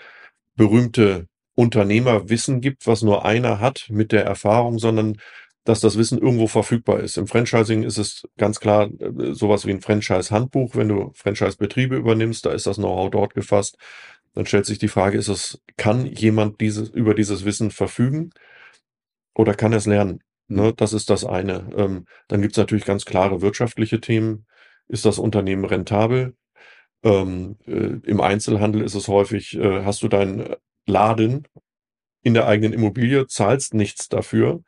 berühmte 0.60 1.26
Unternehmerwissen 1.54 2.60
gibt, 2.60 2.86
was 2.86 3.00
nur 3.00 3.24
einer 3.24 3.60
hat 3.60 3.86
mit 3.88 4.12
der 4.12 4.26
Erfahrung, 4.26 4.78
sondern 4.78 5.16
dass 5.64 5.80
das 5.80 5.96
Wissen 5.96 6.18
irgendwo 6.18 6.48
verfügbar 6.48 7.00
ist. 7.00 7.16
Im 7.16 7.26
Franchising 7.26 7.82
ist 7.82 7.96
es 7.96 8.28
ganz 8.36 8.60
klar 8.60 8.90
äh, 9.00 9.32
sowas 9.32 9.64
wie 9.64 9.70
ein 9.70 9.80
Franchise-Handbuch. 9.80 10.76
Wenn 10.76 10.88
du 10.88 11.12
Franchise-Betriebe 11.14 11.96
übernimmst, 11.96 12.44
da 12.44 12.52
ist 12.52 12.66
das 12.66 12.76
Know-how 12.76 13.10
dort 13.10 13.32
gefasst. 13.32 13.78
Dann 14.34 14.44
stellt 14.44 14.66
sich 14.66 14.78
die 14.78 14.88
Frage, 14.88 15.16
ist 15.16 15.28
es, 15.28 15.62
kann 15.78 16.04
jemand 16.04 16.60
dieses, 16.60 16.90
über 16.90 17.14
dieses 17.14 17.46
Wissen 17.46 17.70
verfügen 17.70 18.28
oder 19.34 19.54
kann 19.54 19.72
er 19.72 19.78
es 19.78 19.86
lernen? 19.86 20.20
Ne, 20.46 20.62
mhm. 20.72 20.76
das 20.76 20.92
ist 20.92 21.08
das 21.08 21.24
eine. 21.24 21.70
Ähm, 21.74 22.04
dann 22.28 22.42
gibt 22.42 22.52
es 22.52 22.58
natürlich 22.58 22.84
ganz 22.84 23.06
klare 23.06 23.40
wirtschaftliche 23.40 23.98
Themen. 23.98 24.44
Ist 24.88 25.06
das 25.06 25.18
Unternehmen 25.18 25.64
rentabel? 25.64 26.34
Ähm, 27.02 27.56
äh, 27.66 27.98
Im 28.04 28.20
Einzelhandel 28.20 28.82
ist 28.82 28.94
es 28.94 29.08
häufig, 29.08 29.56
äh, 29.56 29.84
hast 29.84 30.02
du 30.02 30.08
deinen 30.08 30.56
Laden 30.86 31.48
in 32.22 32.34
der 32.34 32.46
eigenen 32.46 32.72
Immobilie, 32.72 33.26
zahlst 33.26 33.74
nichts 33.74 34.08
dafür. 34.08 34.62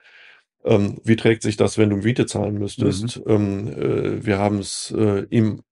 Ähm, 0.65 1.01
wie 1.05 1.17
trägt 1.17 1.43
sich 1.43 1.57
das, 1.57 1.77
wenn 1.77 1.91
du 1.91 1.97
Miete 1.97 2.27
zahlen 2.27 2.59
müsstest? 2.59 3.25
Mhm. 3.27 3.31
Ähm, 3.31 3.69
äh, 3.69 4.27
wir 4.27 4.39
haben 4.39 4.59
es 4.59 4.95
äh, 4.97 5.27
im, 5.29 5.63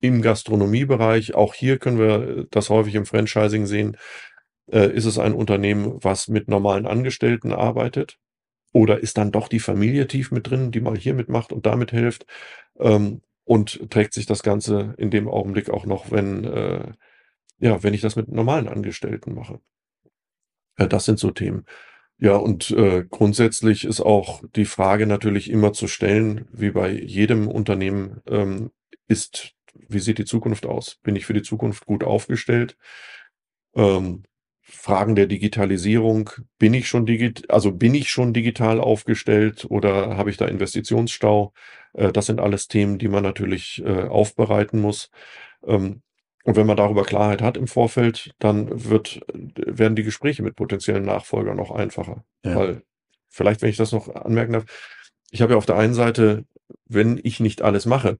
im 0.00 0.20
Gastronomiebereich, 0.20 1.34
auch 1.34 1.54
hier 1.54 1.78
können 1.78 1.98
wir 1.98 2.46
das 2.50 2.70
häufig 2.70 2.94
im 2.94 3.06
Franchising 3.06 3.66
sehen. 3.66 3.96
Äh, 4.70 4.92
ist 4.92 5.04
es 5.04 5.18
ein 5.18 5.32
Unternehmen, 5.32 5.98
was 6.02 6.28
mit 6.28 6.48
normalen 6.48 6.86
Angestellten 6.86 7.52
arbeitet? 7.52 8.18
Oder 8.72 9.00
ist 9.00 9.16
dann 9.16 9.32
doch 9.32 9.48
die 9.48 9.60
Familie 9.60 10.06
tief 10.06 10.32
mit 10.32 10.50
drin, 10.50 10.70
die 10.70 10.80
mal 10.80 10.96
hier 10.98 11.14
mitmacht 11.14 11.52
und 11.52 11.64
damit 11.64 11.92
hilft? 11.92 12.26
Ähm, 12.78 13.22
und 13.46 13.90
trägt 13.90 14.12
sich 14.12 14.26
das 14.26 14.42
Ganze 14.42 14.94
in 14.98 15.10
dem 15.10 15.28
Augenblick 15.28 15.70
auch 15.70 15.86
noch, 15.86 16.10
wenn, 16.10 16.44
äh, 16.44 16.92
ja, 17.58 17.82
wenn 17.82 17.94
ich 17.94 18.02
das 18.02 18.16
mit 18.16 18.28
normalen 18.28 18.68
Angestellten 18.68 19.34
mache. 19.34 19.60
Ja, 20.78 20.86
das 20.86 21.06
sind 21.06 21.18
so 21.18 21.30
Themen. 21.30 21.64
Ja, 22.18 22.36
und 22.36 22.70
äh, 22.72 23.04
grundsätzlich 23.08 23.84
ist 23.84 24.00
auch 24.00 24.42
die 24.56 24.64
Frage 24.64 25.06
natürlich 25.06 25.48
immer 25.48 25.72
zu 25.72 25.86
stellen, 25.86 26.48
wie 26.50 26.70
bei 26.70 26.90
jedem 26.90 27.46
Unternehmen, 27.46 28.20
ähm, 28.26 28.72
ist, 29.06 29.54
wie 29.88 30.00
sieht 30.00 30.18
die 30.18 30.24
Zukunft 30.24 30.66
aus? 30.66 30.96
Bin 31.02 31.14
ich 31.14 31.24
für 31.24 31.34
die 31.34 31.42
Zukunft 31.42 31.86
gut 31.86 32.02
aufgestellt? 32.02 32.76
Ähm, 33.74 34.24
Fragen 34.68 35.14
der 35.14 35.26
Digitalisierung, 35.26 36.30
bin 36.58 36.74
ich 36.74 36.88
schon 36.88 37.06
digit 37.06 37.48
also 37.50 37.70
bin 37.70 37.94
ich 37.94 38.10
schon 38.10 38.32
digital 38.32 38.80
aufgestellt 38.80 39.64
oder 39.68 40.16
habe 40.16 40.30
ich 40.30 40.38
da 40.38 40.46
Investitionsstau? 40.46 41.52
Äh, 41.92 42.12
das 42.12 42.26
sind 42.26 42.40
alles 42.40 42.66
Themen, 42.66 42.98
die 42.98 43.06
man 43.06 43.22
natürlich 43.22 43.82
äh, 43.84 44.02
aufbereiten 44.02 44.80
muss. 44.80 45.10
Ähm, 45.64 46.02
und 46.42 46.56
wenn 46.56 46.66
man 46.66 46.76
darüber 46.76 47.04
Klarheit 47.04 47.42
hat 47.42 47.56
im 47.56 47.68
Vorfeld, 47.68 48.34
dann 48.40 48.90
wird, 48.90 49.20
werden 49.32 49.96
die 49.96 50.04
Gespräche 50.04 50.42
mit 50.42 50.56
potenziellen 50.56 51.04
Nachfolgern 51.04 51.56
noch 51.56 51.70
einfacher. 51.70 52.24
Ja. 52.44 52.56
Weil, 52.56 52.82
vielleicht, 53.28 53.62
wenn 53.62 53.70
ich 53.70 53.76
das 53.76 53.92
noch 53.92 54.08
anmerken 54.14 54.52
darf, 54.52 54.64
ich 55.30 55.42
habe 55.42 55.52
ja 55.52 55.58
auf 55.58 55.66
der 55.66 55.76
einen 55.76 55.94
Seite, 55.94 56.44
wenn 56.86 57.20
ich 57.22 57.38
nicht 57.38 57.62
alles 57.62 57.86
mache, 57.86 58.18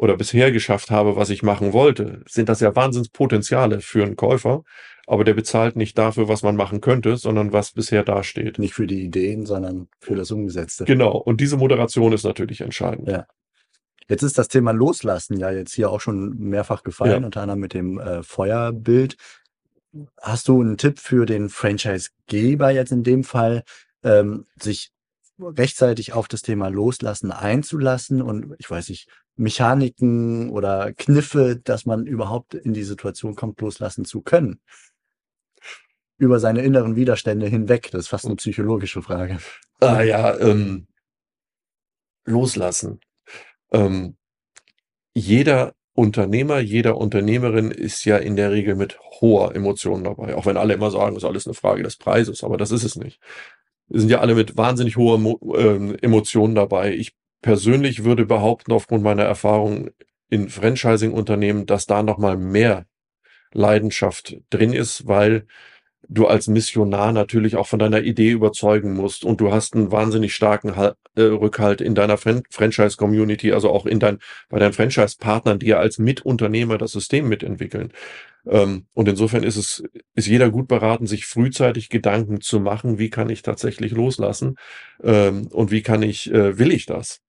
oder 0.00 0.16
bisher 0.16 0.50
geschafft 0.50 0.90
habe, 0.90 1.16
was 1.16 1.28
ich 1.28 1.42
machen 1.42 1.74
wollte, 1.74 2.22
sind 2.26 2.48
das 2.48 2.60
ja 2.60 2.74
Wahnsinnspotenziale 2.74 3.82
für 3.82 4.02
einen 4.02 4.16
Käufer. 4.16 4.64
Aber 5.06 5.24
der 5.24 5.34
bezahlt 5.34 5.76
nicht 5.76 5.98
dafür, 5.98 6.26
was 6.26 6.42
man 6.42 6.56
machen 6.56 6.80
könnte, 6.80 7.18
sondern 7.18 7.52
was 7.52 7.72
bisher 7.72 8.02
dasteht. 8.02 8.58
Nicht 8.58 8.72
für 8.72 8.86
die 8.86 9.02
Ideen, 9.02 9.44
sondern 9.44 9.88
für 9.98 10.14
das 10.14 10.30
Umgesetzte. 10.30 10.86
Genau. 10.86 11.18
Und 11.18 11.42
diese 11.42 11.58
Moderation 11.58 12.14
ist 12.14 12.24
natürlich 12.24 12.62
entscheidend. 12.62 13.08
Ja. 13.08 13.26
Jetzt 14.08 14.22
ist 14.22 14.38
das 14.38 14.48
Thema 14.48 14.70
Loslassen 14.70 15.38
ja 15.38 15.50
jetzt 15.50 15.74
hier 15.74 15.90
auch 15.90 16.00
schon 16.00 16.34
mehrfach 16.38 16.82
gefallen, 16.82 17.20
ja. 17.20 17.26
unter 17.26 17.42
anderem 17.42 17.60
mit 17.60 17.74
dem 17.74 17.98
äh, 17.98 18.22
Feuerbild. 18.22 19.18
Hast 20.22 20.48
du 20.48 20.62
einen 20.62 20.78
Tipp 20.78 20.98
für 20.98 21.26
den 21.26 21.50
Franchise-Geber 21.50 22.70
jetzt 22.70 22.92
in 22.92 23.02
dem 23.02 23.22
Fall, 23.22 23.64
ähm, 24.02 24.46
sich 24.58 24.92
rechtzeitig 25.38 26.14
auf 26.14 26.26
das 26.26 26.40
Thema 26.40 26.68
Loslassen 26.68 27.32
einzulassen 27.32 28.22
und 28.22 28.54
ich 28.58 28.70
weiß 28.70 28.88
nicht, 28.88 29.08
Mechaniken 29.40 30.50
oder 30.50 30.92
Kniffe, 30.92 31.56
dass 31.56 31.86
man 31.86 32.06
überhaupt 32.06 32.54
in 32.54 32.74
die 32.74 32.84
Situation 32.84 33.34
kommt, 33.34 33.60
loslassen 33.60 34.04
zu 34.04 34.20
können. 34.20 34.60
Über 36.18 36.38
seine 36.38 36.62
inneren 36.62 36.94
Widerstände 36.94 37.46
hinweg. 37.46 37.90
Das 37.90 38.02
ist 38.02 38.08
fast 38.08 38.26
eine 38.26 38.36
psychologische 38.36 39.00
Frage. 39.00 39.38
Ah 39.80 40.02
ja, 40.02 40.38
ähm, 40.38 40.86
loslassen. 42.26 43.00
Ähm, 43.72 44.16
jeder 45.14 45.74
Unternehmer, 45.94 46.60
jeder 46.60 46.98
Unternehmerin 46.98 47.70
ist 47.70 48.04
ja 48.04 48.18
in 48.18 48.36
der 48.36 48.50
Regel 48.52 48.74
mit 48.74 48.98
hoher 49.00 49.54
Emotion 49.54 50.04
dabei. 50.04 50.34
Auch 50.34 50.44
wenn 50.44 50.58
alle 50.58 50.74
immer 50.74 50.90
sagen, 50.90 51.16
es 51.16 51.22
ist 51.22 51.28
alles 51.28 51.46
eine 51.46 51.54
Frage 51.54 51.82
des 51.82 51.96
Preises, 51.96 52.44
aber 52.44 52.58
das 52.58 52.70
ist 52.70 52.84
es 52.84 52.96
nicht. 52.96 53.20
Wir 53.88 54.00
sind 54.00 54.10
ja 54.10 54.20
alle 54.20 54.34
mit 54.34 54.56
wahnsinnig 54.58 54.98
hoher 54.98 55.18
Mo 55.18 55.38
äh, 55.54 55.94
Emotionen 56.02 56.54
dabei. 56.54 56.94
Ich 56.94 57.14
persönlich 57.42 58.04
würde 58.04 58.26
behaupten, 58.26 58.72
aufgrund 58.72 59.02
meiner 59.02 59.24
Erfahrung 59.24 59.90
in 60.28 60.48
Franchising-Unternehmen, 60.48 61.66
dass 61.66 61.86
da 61.86 62.02
nochmal 62.02 62.36
mehr 62.36 62.86
Leidenschaft 63.52 64.36
drin 64.50 64.72
ist, 64.72 65.08
weil 65.08 65.46
du 66.08 66.26
als 66.26 66.48
Missionar 66.48 67.12
natürlich 67.12 67.56
auch 67.56 67.66
von 67.66 67.78
deiner 67.78 68.02
Idee 68.02 68.30
überzeugen 68.30 68.94
musst 68.94 69.24
und 69.24 69.40
du 69.40 69.52
hast 69.52 69.74
einen 69.74 69.92
wahnsinnig 69.92 70.34
starken 70.34 70.76
Hal 70.76 70.96
äh, 71.14 71.22
Rückhalt 71.22 71.80
in 71.80 71.94
deiner 71.94 72.16
Fran 72.16 72.42
Franchise-Community, 72.50 73.52
also 73.52 73.70
auch 73.70 73.86
in 73.86 74.00
dein, 74.00 74.18
bei 74.48 74.58
deinen 74.58 74.72
Franchise-Partnern, 74.72 75.60
die 75.60 75.66
ja 75.66 75.78
als 75.78 75.98
Mitunternehmer 75.98 76.78
das 76.78 76.92
System 76.92 77.28
mitentwickeln. 77.28 77.92
Ähm, 78.46 78.86
und 78.94 79.08
insofern 79.08 79.44
ist 79.44 79.56
es, 79.56 79.84
ist 80.14 80.26
jeder 80.26 80.50
gut 80.50 80.68
beraten, 80.68 81.06
sich 81.06 81.26
frühzeitig 81.26 81.90
Gedanken 81.90 82.40
zu 82.40 82.60
machen, 82.60 82.98
wie 82.98 83.10
kann 83.10 83.30
ich 83.30 83.42
tatsächlich 83.42 83.92
loslassen 83.92 84.56
ähm, 85.02 85.46
und 85.48 85.70
wie 85.70 85.82
kann 85.82 86.02
ich, 86.02 86.32
äh, 86.32 86.58
will 86.58 86.72
ich 86.72 86.86
das? 86.86 87.20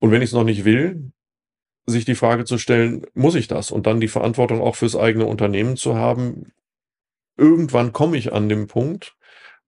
Und 0.00 0.10
wenn 0.10 0.22
ich 0.22 0.30
es 0.30 0.34
noch 0.34 0.44
nicht 0.44 0.64
will, 0.64 1.12
sich 1.86 2.04
die 2.04 2.14
Frage 2.14 2.44
zu 2.44 2.58
stellen, 2.58 3.06
muss 3.14 3.34
ich 3.34 3.48
das? 3.48 3.70
Und 3.70 3.86
dann 3.86 4.00
die 4.00 4.08
Verantwortung 4.08 4.60
auch 4.60 4.76
fürs 4.76 4.96
eigene 4.96 5.26
Unternehmen 5.26 5.76
zu 5.76 5.96
haben. 5.96 6.52
Irgendwann 7.36 7.92
komme 7.92 8.16
ich 8.16 8.32
an 8.32 8.48
den 8.48 8.66
Punkt, 8.66 9.16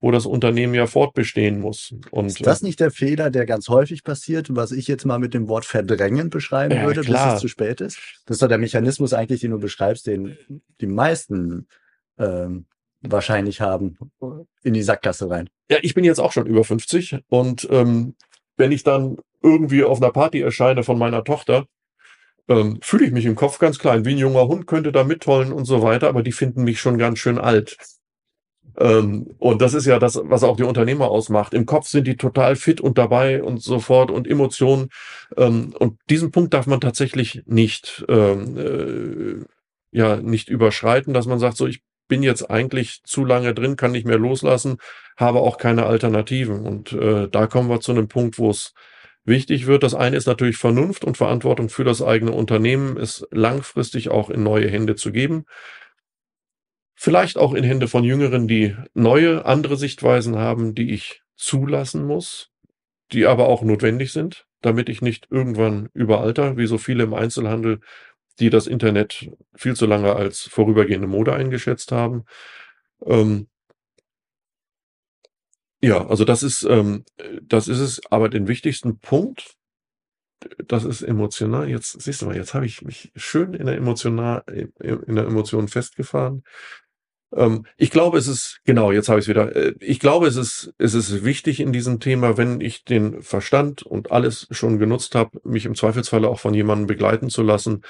wo 0.01 0.11
das 0.11 0.27
Unternehmen 0.27 0.75
ja 0.75 0.87
fortbestehen 0.87 1.61
muss. 1.61 1.95
Und, 2.11 2.27
ist 2.27 2.47
das 2.47 2.63
nicht 2.63 2.81
der 2.81 2.91
Fehler, 2.91 3.31
der 3.31 3.45
ganz 3.47 3.69
häufig 3.69 4.05
passiert, 4.05 4.55
was 4.55 4.73
ich 4.73 4.89
jetzt 4.89 5.05
mal 5.05 5.19
mit 5.19 5.35
dem 5.35 5.49
Wort 5.49 5.65
verdrängen 5.65 6.31
beschreiben 6.31 6.75
Ja, 6.75 6.87
würde, 6.87 7.01
klar. 7.01 7.27
bis 7.27 7.35
es 7.35 7.41
zu 7.41 7.49
spät 7.49 7.81
ist? 7.81 7.99
Das 8.27 8.37
ist 8.37 8.43
doch 8.43 8.49
der 8.49 8.59
Mechanismus 8.59 9.13
eigentlich, 9.13 9.41
den 9.41 9.51
du 9.51 9.59
beschreibst, 9.59 10.07
den 10.07 10.37
die 10.81 10.87
meisten 10.87 11.67
ähm, 12.19 12.67
wahrscheinlich 13.03 13.61
haben, 13.61 13.99
in 14.63 14.75
die 14.75 14.83
Sackgasse 14.83 15.29
rein. 15.31 15.49
Ja, 15.71 15.79
ich 15.83 15.95
bin 15.95 16.05
jetzt 16.05 16.21
auch 16.21 16.33
schon 16.33 16.47
über 16.47 16.65
50 16.65 17.19
und 17.29 17.67
ähm, 17.71 18.15
wenn 18.57 18.73
ich 18.73 18.85
dann 18.85 19.19
irgendwie 19.47 19.85
auf 19.85 20.03
einer 20.03 20.13
Party 20.13 20.41
erscheine 20.41 20.83
von 20.83 20.99
meiner 20.99 21.25
Tochter, 21.25 21.67
ähm, 22.49 22.79
fühle 22.83 23.07
ich 23.07 23.13
mich 23.13 23.27
im 23.27 23.37
Kopf 23.37 23.59
ganz 23.59 23.79
klein, 23.79 24.05
wie 24.05 24.13
ein 24.15 24.19
junger 24.19 24.47
Hund 24.49 24.67
könnte 24.67 24.93
da 24.93 25.05
mittollen 25.05 25.53
und 25.53 25.65
so 25.65 25.83
weiter, 25.83 26.09
aber 26.09 26.23
die 26.23 26.33
finden 26.33 26.65
mich 26.65 26.81
schon 26.81 26.99
ganz 26.99 27.19
schön 27.19 27.39
alt. 27.39 27.77
Ähm, 28.79 29.35
und 29.39 29.63
das 29.63 29.75
ist 29.75 29.87
ja 29.87 29.99
das, 29.99 30.21
was 30.23 30.45
auch 30.45 30.57
die 30.57 30.65
Unternehmer 30.65 31.09
ausmacht. 31.09 31.55
Im 31.55 31.67
Kopf 31.67 31.87
sind 31.89 32.07
die 32.07 32.17
total 32.17 32.57
fit 32.57 32.81
und 32.81 32.99
dabei 32.99 33.43
und 33.43 33.63
so 33.63 33.79
fort 33.79 34.11
und 34.11 34.29
Emotionen. 34.29 34.89
Ähm, 35.37 35.75
und 35.79 35.99
diesen 36.11 36.31
Punkt 36.31 36.53
darf 36.55 36.67
man 36.67 36.81
tatsächlich 36.81 37.43
nicht, 37.47 38.05
ähm, 38.09 38.57
äh, 38.59 39.97
ja, 39.97 40.17
nicht 40.17 40.51
überschreiten, 40.51 41.15
dass 41.15 41.27
man 41.27 41.39
sagt, 41.39 41.57
so, 41.57 41.67
ich 41.67 41.83
bin 42.09 42.23
jetzt 42.23 42.51
eigentlich 42.51 43.03
zu 43.05 43.25
lange 43.25 43.55
drin, 43.55 43.77
kann 43.77 43.93
nicht 43.93 44.07
mehr 44.07 44.19
loslassen, 44.19 44.77
habe 45.17 45.41
auch 45.41 45.59
keine 45.59 45.87
Alternativen. 45.87 46.67
Und 46.67 46.93
äh, 46.93 47.29
da 47.29 47.47
kommen 47.47 47.69
wir 47.69 47.81
zu 47.81 47.93
einem 47.93 48.09
Punkt, 48.09 48.39
wo 48.39 48.51
es 48.51 48.75
wichtig 49.27 49.67
wird. 49.67 49.83
Das 49.83 49.95
eine 49.95 50.17
ist 50.17 50.27
natürlich 50.27 50.57
Vernunft 50.57 51.05
und 51.05 51.17
Verantwortung 51.17 51.69
für 51.69 51.85
das 51.85 52.03
eigene 52.03 52.33
Unternehmen, 52.33 52.97
es 52.97 53.27
langfristig 53.31 54.11
auch 54.11 54.31
in 54.31 54.43
neue 54.43 54.69
Hände 54.69 54.95
zu 54.95 55.13
geben. 55.13 55.45
Vielleicht 56.95 57.37
auch 57.37 57.53
in 57.53 57.65
Hände 57.65 57.89
von 57.89 58.05
Jüngeren, 58.05 58.49
die 58.49 58.75
neue, 58.95 59.45
andere 59.45 59.77
Sichtweisen 59.77 60.37
haben, 60.37 60.75
die 60.75 60.93
ich 60.93 61.23
zulassen 61.37 62.07
muss, 62.07 62.51
die 63.13 63.27
aber 63.27 63.49
auch 63.49 63.63
notwendig 63.63 64.13
sind, 64.13 64.47
damit 64.63 64.89
ich 64.89 65.03
nicht 65.03 65.29
irgendwann 65.31 65.91
überalter, 65.93 66.57
wie 66.57 66.67
so 66.67 66.79
viele 66.79 67.05
im 67.05 67.13
Einzelhandel, 67.13 67.81
die 68.41 68.51
das 68.51 68.67
Internet 68.67 69.31
viel 69.55 69.75
zu 69.77 69.87
lange 69.87 70.15
als 70.15 70.43
vorübergehende 70.43 71.07
Mode 71.07 71.35
eingeschätzt 71.35 71.93
haben. 71.93 72.25
Ähm, 73.05 73.49
ja, 75.87 76.07
also 76.07 76.25
das 76.25 76.43
ist, 76.43 76.65
ähm, 76.65 77.05
das 77.43 77.69
ist 77.69 77.79
es, 77.79 78.01
aber 78.11 78.29
den 78.29 78.49
wichtigsten 78.49 78.99
Punkt, 78.99 79.55
das 80.67 80.85
ist 80.85 81.03
emotional. 81.03 81.69
Jetzt 81.69 82.01
siehst 82.03 82.23
du 82.23 82.27
mal, 82.27 82.37
jetzt 82.37 82.55
habe 82.55 82.67
ich 82.67 82.83
mich 82.83 83.13
schön 83.17 83.55
in 83.55 83.67
der 83.67 83.77
emotional, 83.77 84.43
in 84.81 85.15
der 85.15 85.27
Emotion 85.27 85.69
festgefahren. 85.69 86.43
Ähm, 87.35 87.67
ich 87.77 87.91
glaube, 87.91 88.19
es 88.19 88.27
ist, 88.29 88.61
genau, 88.65 88.93
jetzt 88.93 89.09
habe 89.09 89.19
ich 89.19 89.25
es 89.25 89.29
wieder. 89.29 89.55
Äh, 89.55 89.75
Ich 89.81 90.01
glaube, 90.01 90.27
es 90.27 90.37
ist, 90.37 90.75
es 90.79 90.95
ist 90.95 91.25
wichtig 91.25 91.61
in 91.61 91.73
diesem 91.73 92.01
Thema, 92.01 92.37
wenn 92.37 92.61
ich 92.61 92.85
den 92.85 93.23
Verstand 93.23 93.83
und 93.83 94.11
alles 94.13 94.47
schon 94.51 94.79
genutzt 94.79 95.15
habe, 95.15 95.41
mich 95.45 95.67
im 95.67 95.75
Zweifelsfalle 95.75 96.29
auch 96.29 96.41
von 96.41 96.55
jemandem 96.55 96.87
begleiten 96.87 97.31
zu 97.31 97.43
lassen, 97.43 97.83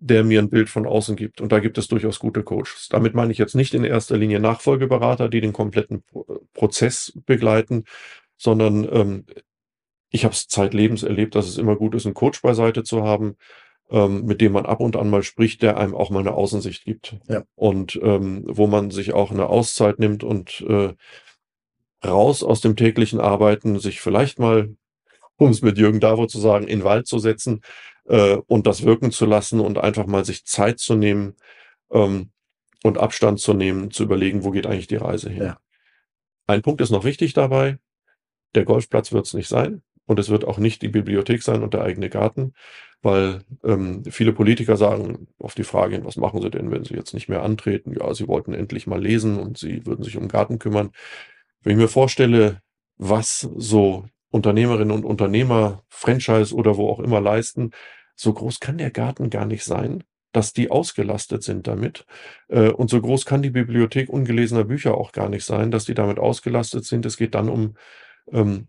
der 0.00 0.22
mir 0.22 0.40
ein 0.40 0.50
Bild 0.50 0.68
von 0.68 0.86
außen 0.86 1.16
gibt. 1.16 1.40
Und 1.40 1.50
da 1.50 1.58
gibt 1.58 1.76
es 1.76 1.88
durchaus 1.88 2.18
gute 2.18 2.44
Coaches. 2.44 2.88
Damit 2.88 3.14
meine 3.14 3.32
ich 3.32 3.38
jetzt 3.38 3.56
nicht 3.56 3.74
in 3.74 3.84
erster 3.84 4.16
Linie 4.16 4.40
Nachfolgeberater, 4.40 5.28
die 5.28 5.40
den 5.40 5.52
kompletten 5.52 6.02
Pro- 6.02 6.40
Prozess 6.54 7.12
begleiten, 7.26 7.84
sondern 8.36 8.88
ähm, 8.92 9.26
ich 10.10 10.24
habe 10.24 10.32
es 10.32 10.46
zeitlebens 10.46 11.02
erlebt, 11.02 11.34
dass 11.34 11.48
es 11.48 11.58
immer 11.58 11.76
gut 11.76 11.94
ist, 11.94 12.06
einen 12.06 12.14
Coach 12.14 12.40
beiseite 12.42 12.84
zu 12.84 13.02
haben, 13.02 13.36
ähm, 13.90 14.24
mit 14.24 14.40
dem 14.40 14.52
man 14.52 14.66
ab 14.66 14.80
und 14.80 14.96
an 14.96 15.10
mal 15.10 15.22
spricht, 15.22 15.62
der 15.62 15.76
einem 15.76 15.94
auch 15.94 16.10
mal 16.10 16.20
eine 16.20 16.34
Außensicht 16.34 16.84
gibt. 16.84 17.16
Ja. 17.28 17.42
Und 17.56 17.98
ähm, 18.02 18.44
wo 18.46 18.68
man 18.68 18.90
sich 18.90 19.12
auch 19.12 19.32
eine 19.32 19.48
Auszeit 19.48 19.98
nimmt 19.98 20.22
und 20.22 20.64
äh, 20.68 20.94
raus 22.06 22.44
aus 22.44 22.60
dem 22.60 22.76
täglichen 22.76 23.18
Arbeiten, 23.18 23.80
sich 23.80 24.00
vielleicht 24.00 24.38
mal, 24.38 24.76
um 25.36 25.50
es 25.50 25.62
mit 25.62 25.76
Jürgen 25.76 26.00
Davo 26.00 26.26
zu 26.26 26.38
sagen, 26.38 26.68
in 26.68 26.80
den 26.80 26.84
Wald 26.84 27.08
zu 27.08 27.18
setzen 27.18 27.62
äh, 28.08 28.38
und 28.46 28.66
das 28.66 28.84
wirken 28.84 29.10
zu 29.10 29.26
lassen 29.26 29.60
und 29.60 29.78
einfach 29.78 30.06
mal 30.06 30.24
sich 30.24 30.44
Zeit 30.44 30.78
zu 30.78 30.94
nehmen 30.94 31.34
ähm, 31.90 32.30
und 32.82 32.98
Abstand 32.98 33.40
zu 33.40 33.54
nehmen, 33.54 33.90
zu 33.90 34.02
überlegen, 34.02 34.44
wo 34.44 34.50
geht 34.50 34.66
eigentlich 34.66 34.86
die 34.86 34.96
Reise 34.96 35.30
hin. 35.30 35.42
Ja. 35.44 35.58
Ein 36.46 36.62
Punkt 36.62 36.80
ist 36.80 36.90
noch 36.90 37.04
wichtig 37.04 37.34
dabei, 37.34 37.78
der 38.54 38.64
Golfplatz 38.64 39.12
wird 39.12 39.26
es 39.26 39.34
nicht 39.34 39.48
sein 39.48 39.82
und 40.06 40.18
es 40.18 40.30
wird 40.30 40.44
auch 40.44 40.58
nicht 40.58 40.82
die 40.82 40.88
Bibliothek 40.88 41.42
sein 41.42 41.62
und 41.62 41.74
der 41.74 41.82
eigene 41.82 42.08
Garten, 42.08 42.54
weil 43.02 43.42
ähm, 43.62 44.02
viele 44.04 44.32
Politiker 44.32 44.76
sagen 44.76 45.28
auf 45.38 45.54
die 45.54 45.64
Frage 45.64 45.96
hin, 45.96 46.04
was 46.04 46.16
machen 46.16 46.40
sie 46.40 46.50
denn, 46.50 46.70
wenn 46.70 46.84
sie 46.84 46.94
jetzt 46.94 47.14
nicht 47.14 47.28
mehr 47.28 47.42
antreten? 47.42 47.94
Ja, 47.98 48.12
sie 48.14 48.26
wollten 48.26 48.54
endlich 48.54 48.86
mal 48.86 49.00
lesen 49.00 49.38
und 49.38 49.58
sie 49.58 49.84
würden 49.86 50.02
sich 50.02 50.16
um 50.16 50.24
den 50.24 50.30
Garten 50.30 50.58
kümmern. 50.58 50.90
Wenn 51.62 51.72
ich 51.72 51.78
mir 51.78 51.88
vorstelle, 51.88 52.62
was 52.96 53.40
so 53.56 54.06
Unternehmerinnen 54.30 54.90
und 54.90 55.04
Unternehmer, 55.04 55.84
Franchise 55.88 56.54
oder 56.54 56.76
wo 56.76 56.88
auch 56.88 57.00
immer 57.00 57.20
leisten, 57.20 57.70
so 58.18 58.32
groß 58.32 58.60
kann 58.60 58.78
der 58.78 58.90
Garten 58.90 59.30
gar 59.30 59.46
nicht 59.46 59.64
sein, 59.64 60.04
dass 60.32 60.52
die 60.52 60.70
ausgelastet 60.70 61.42
sind 61.42 61.66
damit. 61.66 62.04
Äh, 62.48 62.68
Und 62.70 62.90
so 62.90 63.00
groß 63.00 63.24
kann 63.24 63.42
die 63.42 63.50
Bibliothek 63.50 64.10
ungelesener 64.10 64.64
Bücher 64.64 64.96
auch 64.96 65.12
gar 65.12 65.28
nicht 65.28 65.44
sein, 65.44 65.70
dass 65.70 65.84
die 65.84 65.94
damit 65.94 66.18
ausgelastet 66.18 66.84
sind. 66.84 67.06
Es 67.06 67.16
geht 67.16 67.34
dann 67.34 67.48
um, 67.48 67.76
ähm, 68.32 68.68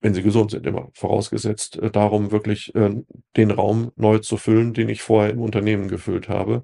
wenn 0.00 0.14
sie 0.14 0.22
gesund 0.22 0.52
sind, 0.52 0.66
immer 0.66 0.88
vorausgesetzt, 0.94 1.76
äh, 1.76 1.90
darum 1.90 2.30
wirklich 2.30 2.74
äh, 2.74 3.02
den 3.36 3.50
Raum 3.50 3.92
neu 3.96 4.18
zu 4.18 4.36
füllen, 4.36 4.72
den 4.72 4.88
ich 4.88 5.02
vorher 5.02 5.32
im 5.32 5.40
Unternehmen 5.40 5.88
gefüllt 5.88 6.28
habe. 6.28 6.62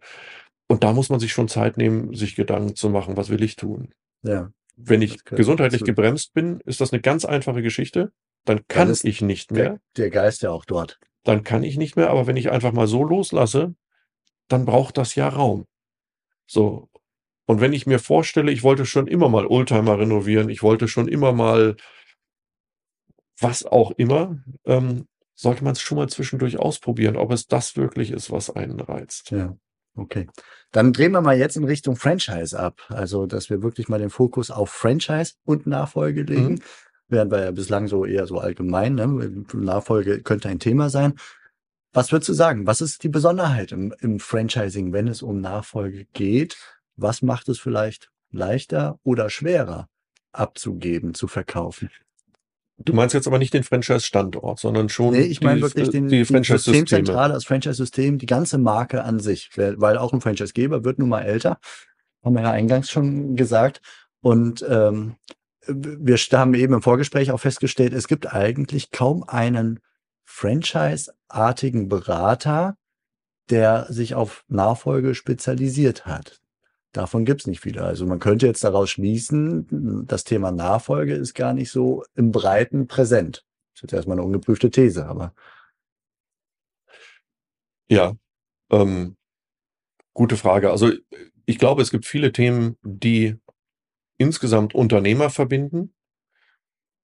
Und 0.69 0.85
da 0.85 0.93
muss 0.93 1.11
man 1.11 1.21
sich 1.21 1.33
schon 1.33 1.49
Zeit 1.49 1.77
nehmen, 1.77 2.15
sich 2.15 2.37
Gedanken 2.37 2.77
zu 2.77 2.89
machen, 2.89 3.17
was 3.17 3.29
will 3.29 3.43
ich 3.43 3.57
tun? 3.57 3.93
Ja. 4.23 4.51
Wenn 4.77 5.03
ich 5.03 5.23
gesundheitlich 5.25 5.85
gebremst 5.85 6.33
bin, 6.33 6.61
ist 6.65 6.81
das 6.81 6.93
eine 6.93 7.03
ganz 7.03 7.25
einfache 7.25 7.61
Geschichte. 7.61 8.13
Dann 8.47 8.67
kann 8.69 8.89
ist 8.89 9.05
ich 9.05 9.21
nicht 9.21 9.53
mehr. 9.53 9.65
Der, 9.65 9.81
der 9.97 10.11
Geist 10.11 10.43
ja 10.43 10.51
auch 10.51 10.65
dort. 10.65 10.99
Dann 11.25 11.45
kann 11.45 11.63
ich 11.63 11.77
nicht 11.77 11.97
mehr. 11.97 12.11
Aber 12.11 12.27
wenn 12.27 12.37
ich 12.37 12.51
einfach 12.51 12.73
mal 12.73 12.87
so 12.87 13.05
loslasse, 13.05 13.75
dann 14.49 14.65
braucht 14.65 14.99
das 14.99 15.15
ja 15.15 15.29
Raum. 15.29 15.67
So. 16.47 16.89
Und 17.47 17.61
wenn 17.61 17.73
ich 17.73 17.87
mir 17.87 17.99
vorstelle, 17.99 18.53
ich 18.53 18.63
wollte 18.63 18.87
schon 18.87 19.07
immer 19.07 19.29
mal 19.29 19.47
Oldtimer 19.47 19.99
renovieren, 19.99 20.49
ich 20.49 20.63
wollte 20.63 20.89
schon 20.89 21.09
immer 21.09 21.33
mal 21.33 21.77
was 23.39 23.65
auch 23.65 23.91
immer, 23.93 24.39
ähm, 24.65 25.07
sollte 25.35 25.65
man 25.65 25.73
es 25.73 25.81
schon 25.81 25.99
mal 25.99 26.09
zwischendurch 26.09 26.59
ausprobieren, 26.59 27.17
ob 27.17 27.33
es 27.33 27.47
das 27.47 27.77
wirklich 27.77 28.11
ist, 28.13 28.31
was 28.31 28.51
einen 28.51 28.81
reizt. 28.81 29.31
Ja. 29.33 29.57
Okay. 29.95 30.29
Dann 30.71 30.93
drehen 30.93 31.13
wir 31.13 31.21
mal 31.21 31.37
jetzt 31.37 31.57
in 31.57 31.65
Richtung 31.65 31.97
Franchise 31.97 32.59
ab. 32.59 32.81
Also, 32.89 33.27
dass 33.27 33.51
wir 33.51 33.63
wirklich 33.63 33.89
mal 33.89 33.99
den 33.99 34.11
Fokus 34.11 34.51
auf 34.51 34.71
Franchise 34.71 35.35
und 35.45 35.67
Nachfolge 35.67 36.23
legen. 36.23 36.63
Während 37.13 37.31
wir 37.31 37.45
ja 37.45 37.51
bislang 37.51 37.89
so 37.89 38.07
eher 38.07 38.27
so 38.27 38.39
allgemein, 38.39 38.95
ne? 38.95 39.45
Nachfolge 39.53 40.23
könnte 40.23 40.49
ein 40.49 40.59
Thema 40.59 40.89
sein. 40.89 41.15
Was 41.93 42.11
würdest 42.11 42.31
du 42.31 42.33
sagen? 42.33 42.67
Was 42.67 42.81
ist 42.81 43.03
die 43.03 43.11
Besonderheit 43.11 43.71
im, 43.71 43.95
im 44.01 44.19
Franchising, 44.19 44.95
wenn 44.95 45.09
es 45.09 45.21
um 45.21 45.43
Nachfolge 45.43 46.07
geht? 46.15 46.57
Was 46.97 47.21
macht 47.21 47.51
es 47.51 47.59
vielleicht 47.59 48.11
leichter 48.31 48.99
oder 49.05 49.29
schwerer 49.29 49.89
abzugeben, 50.33 51.13
zu 51.13 51.29
verkaufen? 51.29 51.91
Du 52.79 52.95
meinst 52.95 53.15
jetzt 53.15 53.27
aber 53.27 53.39
nicht 53.39 53.53
den 53.53 53.63
Franchise-Standort, 53.63 54.59
sondern 54.59 54.89
schon 54.89 55.13
Nee, 55.13 55.21
ich 55.21 55.43
meine 55.43 55.57
die, 55.57 55.63
wirklich 55.63 55.91
den, 55.91 56.09
die 56.09 56.21
die 56.21 56.25
Franchise-Systeme. 56.25 56.79
Systemzentrale, 56.79 57.35
das 57.35 57.45
Franchise-System, 57.45 58.17
die 58.17 58.27
ganze 58.27 58.57
Marke 58.57 59.05
an 59.05 59.21
sich, 59.21 59.51
weil 59.57 59.79
weil 59.79 59.99
auch 59.99 60.15
ein 60.15 60.23
Franchisegeber 60.23 60.83
wird 60.83 60.99
nun 60.99 61.11
mal 61.11 61.21
älter, 61.21 61.59
haben 62.25 62.35
wir 62.35 62.43
ja 62.43 62.51
eingangs 62.51 62.91
schon 62.91 63.37
gesagt. 63.37 63.83
Und 64.23 64.65
ähm, 64.67 65.17
wir 65.67 66.17
haben 66.17 66.55
eben 66.55 66.75
im 66.75 66.83
Vorgespräch 66.83 67.31
auch 67.31 67.41
festgestellt, 67.41 67.93
es 67.93 68.09
gibt 68.09 68.33
eigentlich 68.33 68.91
kaum 68.91 69.23
einen 69.25 69.81
Franchise-artigen 70.25 71.89
Berater, 71.89 72.77
der 73.51 73.87
sich 73.91 74.15
auf 74.15 74.45
Nachfolge 74.49 75.15
spezialisiert 75.15 76.07
hat. 76.07 76.41
Davon 76.93 77.25
gibt's 77.25 77.47
nicht 77.47 77.61
viele. 77.61 77.83
Also 77.83 78.07
man 78.07 78.19
könnte 78.19 78.47
jetzt 78.47 78.65
daraus 78.65 78.91
schließen, 78.91 80.07
das 80.07 80.25
Thema 80.25 80.53
Nachfolge 80.53 81.15
ist 81.15 81.35
gar 81.35 81.55
nicht 81.55 81.71
so 81.71 82.05
im 82.15 82.33
Breiten 82.33 82.87
präsent. 82.87 83.45
Das 83.73 83.79
ist 83.79 83.83
jetzt 83.83 83.93
erstmal 83.95 84.19
eine 84.19 84.27
ungeprüfte 84.27 84.71
These, 84.71 85.07
aber 85.07 85.35
Ja, 87.89 88.15
ähm, 88.71 89.17
gute 90.15 90.37
Frage. 90.37 90.71
Also 90.71 90.93
ich 91.45 91.59
glaube, 91.59 91.83
es 91.83 91.91
gibt 91.91 92.07
viele 92.07 92.33
Themen, 92.33 92.77
die 92.83 93.37
insgesamt 94.23 94.75
Unternehmer 94.75 95.31
verbinden. 95.31 95.95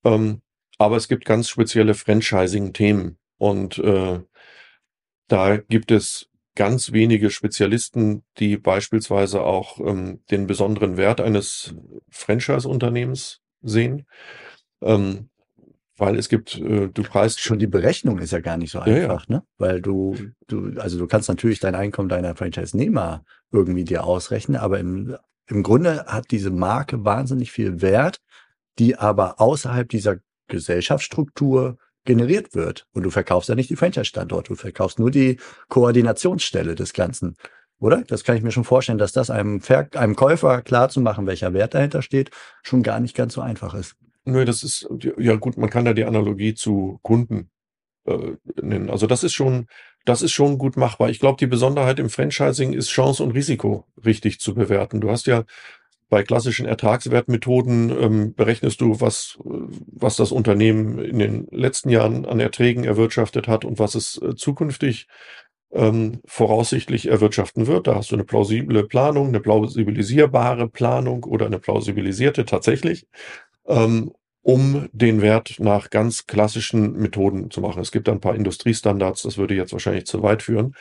Ähm, 0.04 0.42
aber 0.78 0.96
es 0.96 1.08
gibt 1.08 1.24
ganz 1.24 1.48
spezielle 1.48 1.94
Franchising-Themen. 1.94 3.18
Und 3.36 3.78
äh, 3.78 4.20
da 5.28 5.56
gibt 5.56 5.90
es 5.90 6.28
ganz 6.54 6.92
wenige 6.92 7.30
Spezialisten, 7.30 8.24
die 8.38 8.56
beispielsweise 8.56 9.42
auch 9.42 9.78
ähm, 9.80 10.22
den 10.30 10.46
besonderen 10.46 10.96
Wert 10.96 11.20
eines 11.20 11.74
Franchise-Unternehmens 12.08 13.40
sehen. 13.62 14.06
Ähm, 14.80 15.28
weil 15.96 16.16
es 16.16 16.28
gibt, 16.28 16.56
äh, 16.56 16.88
du 16.88 17.02
preist. 17.02 17.40
Schon 17.40 17.58
die 17.58 17.66
Berechnung 17.66 18.18
ist 18.18 18.32
ja 18.32 18.40
gar 18.40 18.56
nicht 18.56 18.70
so 18.70 18.78
einfach, 18.78 19.26
ja, 19.28 19.34
ja. 19.34 19.40
ne? 19.40 19.42
Weil 19.58 19.82
du, 19.82 20.16
du, 20.46 20.78
also 20.78 20.98
du 20.98 21.06
kannst 21.08 21.28
natürlich 21.28 21.58
dein 21.58 21.74
Einkommen 21.74 22.08
deiner 22.08 22.36
Franchise-Nehmer 22.36 23.24
irgendwie 23.50 23.84
dir 23.84 24.04
ausrechnen, 24.04 24.56
aber 24.56 24.78
im, 24.78 25.16
im 25.48 25.62
Grunde 25.62 26.04
hat 26.06 26.30
diese 26.30 26.50
Marke 26.50 27.04
wahnsinnig 27.04 27.50
viel 27.50 27.80
Wert, 27.80 28.20
die 28.78 28.96
aber 28.96 29.40
außerhalb 29.40 29.88
dieser 29.88 30.16
Gesellschaftsstruktur 30.46 31.78
generiert 32.04 32.54
wird. 32.54 32.86
Und 32.92 33.02
du 33.02 33.10
verkaufst 33.10 33.48
ja 33.48 33.54
nicht 33.54 33.70
die 33.70 33.76
Franchise-Standort, 33.76 34.48
du 34.48 34.54
verkaufst 34.54 34.98
nur 34.98 35.10
die 35.10 35.38
Koordinationsstelle 35.68 36.74
des 36.74 36.92
Ganzen. 36.92 37.36
Oder? 37.80 38.02
Das 38.02 38.24
kann 38.24 38.36
ich 38.36 38.42
mir 38.42 38.50
schon 38.50 38.64
vorstellen, 38.64 38.98
dass 38.98 39.12
das 39.12 39.30
einem, 39.30 39.60
Ver 39.60 39.88
einem 39.94 40.16
Käufer 40.16 40.62
klar 40.62 40.88
zu 40.88 41.00
machen, 41.00 41.26
welcher 41.26 41.52
Wert 41.54 41.74
dahinter 41.74 42.02
steht, 42.02 42.30
schon 42.62 42.82
gar 42.82 43.00
nicht 43.00 43.16
ganz 43.16 43.34
so 43.34 43.40
einfach 43.40 43.74
ist. 43.74 43.94
Nö, 44.24 44.44
das 44.44 44.62
ist, 44.62 44.88
ja 45.16 45.36
gut, 45.36 45.56
man 45.56 45.70
kann 45.70 45.84
da 45.84 45.92
die 45.92 46.04
Analogie 46.04 46.54
zu 46.54 46.98
Kunden 47.02 47.50
äh, 48.04 48.36
nennen. 48.60 48.90
Also 48.90 49.06
das 49.06 49.22
ist 49.24 49.34
schon, 49.34 49.66
das 50.08 50.22
ist 50.22 50.32
schon 50.32 50.56
gut 50.56 50.76
machbar. 50.76 51.10
Ich 51.10 51.20
glaube, 51.20 51.36
die 51.38 51.46
Besonderheit 51.46 51.98
im 51.98 52.08
Franchising 52.08 52.72
ist 52.72 52.88
Chance 52.88 53.22
und 53.22 53.32
Risiko 53.32 53.84
richtig 54.04 54.40
zu 54.40 54.54
bewerten. 54.54 55.00
Du 55.00 55.10
hast 55.10 55.26
ja 55.26 55.44
bei 56.08 56.22
klassischen 56.22 56.64
Ertragswertmethoden 56.64 57.90
ähm, 57.90 58.34
berechnest 58.34 58.80
du, 58.80 59.02
was, 59.02 59.38
was 59.44 60.16
das 60.16 60.32
Unternehmen 60.32 60.98
in 60.98 61.18
den 61.18 61.46
letzten 61.50 61.90
Jahren 61.90 62.24
an 62.24 62.40
Erträgen 62.40 62.84
erwirtschaftet 62.84 63.46
hat 63.46 63.66
und 63.66 63.78
was 63.78 63.94
es 63.94 64.20
äh, 64.22 64.34
zukünftig 64.34 65.06
ähm, 65.70 66.22
voraussichtlich 66.24 67.08
erwirtschaften 67.08 67.66
wird. 67.66 67.86
Da 67.86 67.94
hast 67.94 68.10
du 68.10 68.16
eine 68.16 68.24
plausible 68.24 68.84
Planung, 68.84 69.28
eine 69.28 69.40
plausibilisierbare 69.40 70.68
Planung 70.68 71.24
oder 71.24 71.44
eine 71.44 71.58
plausibilisierte 71.58 72.46
tatsächlich. 72.46 73.06
Ähm, 73.66 74.12
um 74.48 74.88
den 74.92 75.20
Wert 75.20 75.56
nach 75.58 75.90
ganz 75.90 76.24
klassischen 76.24 76.94
Methoden 76.94 77.50
zu 77.50 77.60
machen. 77.60 77.82
Es 77.82 77.92
gibt 77.92 78.08
ein 78.08 78.18
paar 78.18 78.34
Industriestandards, 78.34 79.20
das 79.20 79.36
würde 79.36 79.54
jetzt 79.54 79.74
wahrscheinlich 79.74 80.06
zu 80.06 80.22
weit 80.22 80.42
führen. 80.42 80.74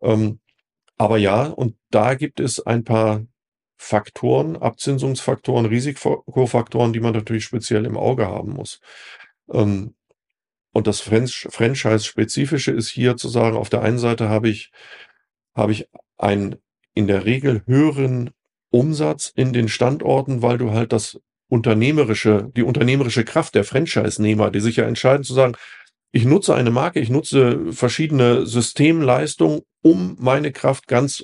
Ähm, 0.00 0.40
aber 0.96 1.18
ja, 1.18 1.42
und 1.44 1.76
da 1.90 2.14
gibt 2.14 2.40
es 2.40 2.64
ein 2.64 2.84
paar 2.84 3.26
Faktoren, 3.76 4.56
Abzinsungsfaktoren, 4.56 5.66
Risikofaktoren, 5.66 6.94
die 6.94 7.00
man 7.00 7.12
natürlich 7.12 7.44
speziell 7.44 7.84
im 7.84 7.98
Auge 7.98 8.28
haben 8.28 8.54
muss. 8.54 8.80
Ähm, 9.52 9.94
und 10.72 10.86
das 10.86 11.00
Franchise-spezifische 11.02 12.70
ist 12.70 12.88
hier 12.88 13.18
zu 13.18 13.28
sagen, 13.28 13.58
auf 13.58 13.68
der 13.68 13.82
einen 13.82 13.98
Seite 13.98 14.30
habe 14.30 14.48
ich, 14.48 14.72
habe 15.54 15.72
ich 15.72 15.86
einen 16.16 16.56
in 16.94 17.08
der 17.08 17.26
Regel 17.26 17.62
höheren 17.66 18.30
Umsatz 18.70 19.30
in 19.36 19.52
den 19.52 19.68
Standorten, 19.68 20.40
weil 20.40 20.56
du 20.56 20.70
halt 20.70 20.94
das 20.94 21.20
unternehmerische, 21.52 22.50
die 22.56 22.62
unternehmerische 22.62 23.26
Kraft 23.26 23.54
der 23.54 23.64
Franchise-Nehmer, 23.64 24.50
die 24.50 24.60
sich 24.60 24.76
ja 24.76 24.84
entscheiden 24.84 25.22
zu 25.22 25.34
sagen, 25.34 25.52
ich 26.10 26.24
nutze 26.24 26.54
eine 26.54 26.70
Marke, 26.70 26.98
ich 26.98 27.10
nutze 27.10 27.72
verschiedene 27.72 28.46
Systemleistungen, 28.46 29.60
um 29.82 30.16
meine 30.18 30.50
Kraft 30.50 30.88
ganz 30.88 31.22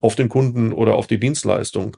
auf 0.00 0.16
den 0.16 0.28
Kunden 0.28 0.72
oder 0.72 0.96
auf 0.96 1.06
die 1.06 1.20
Dienstleistung 1.20 1.96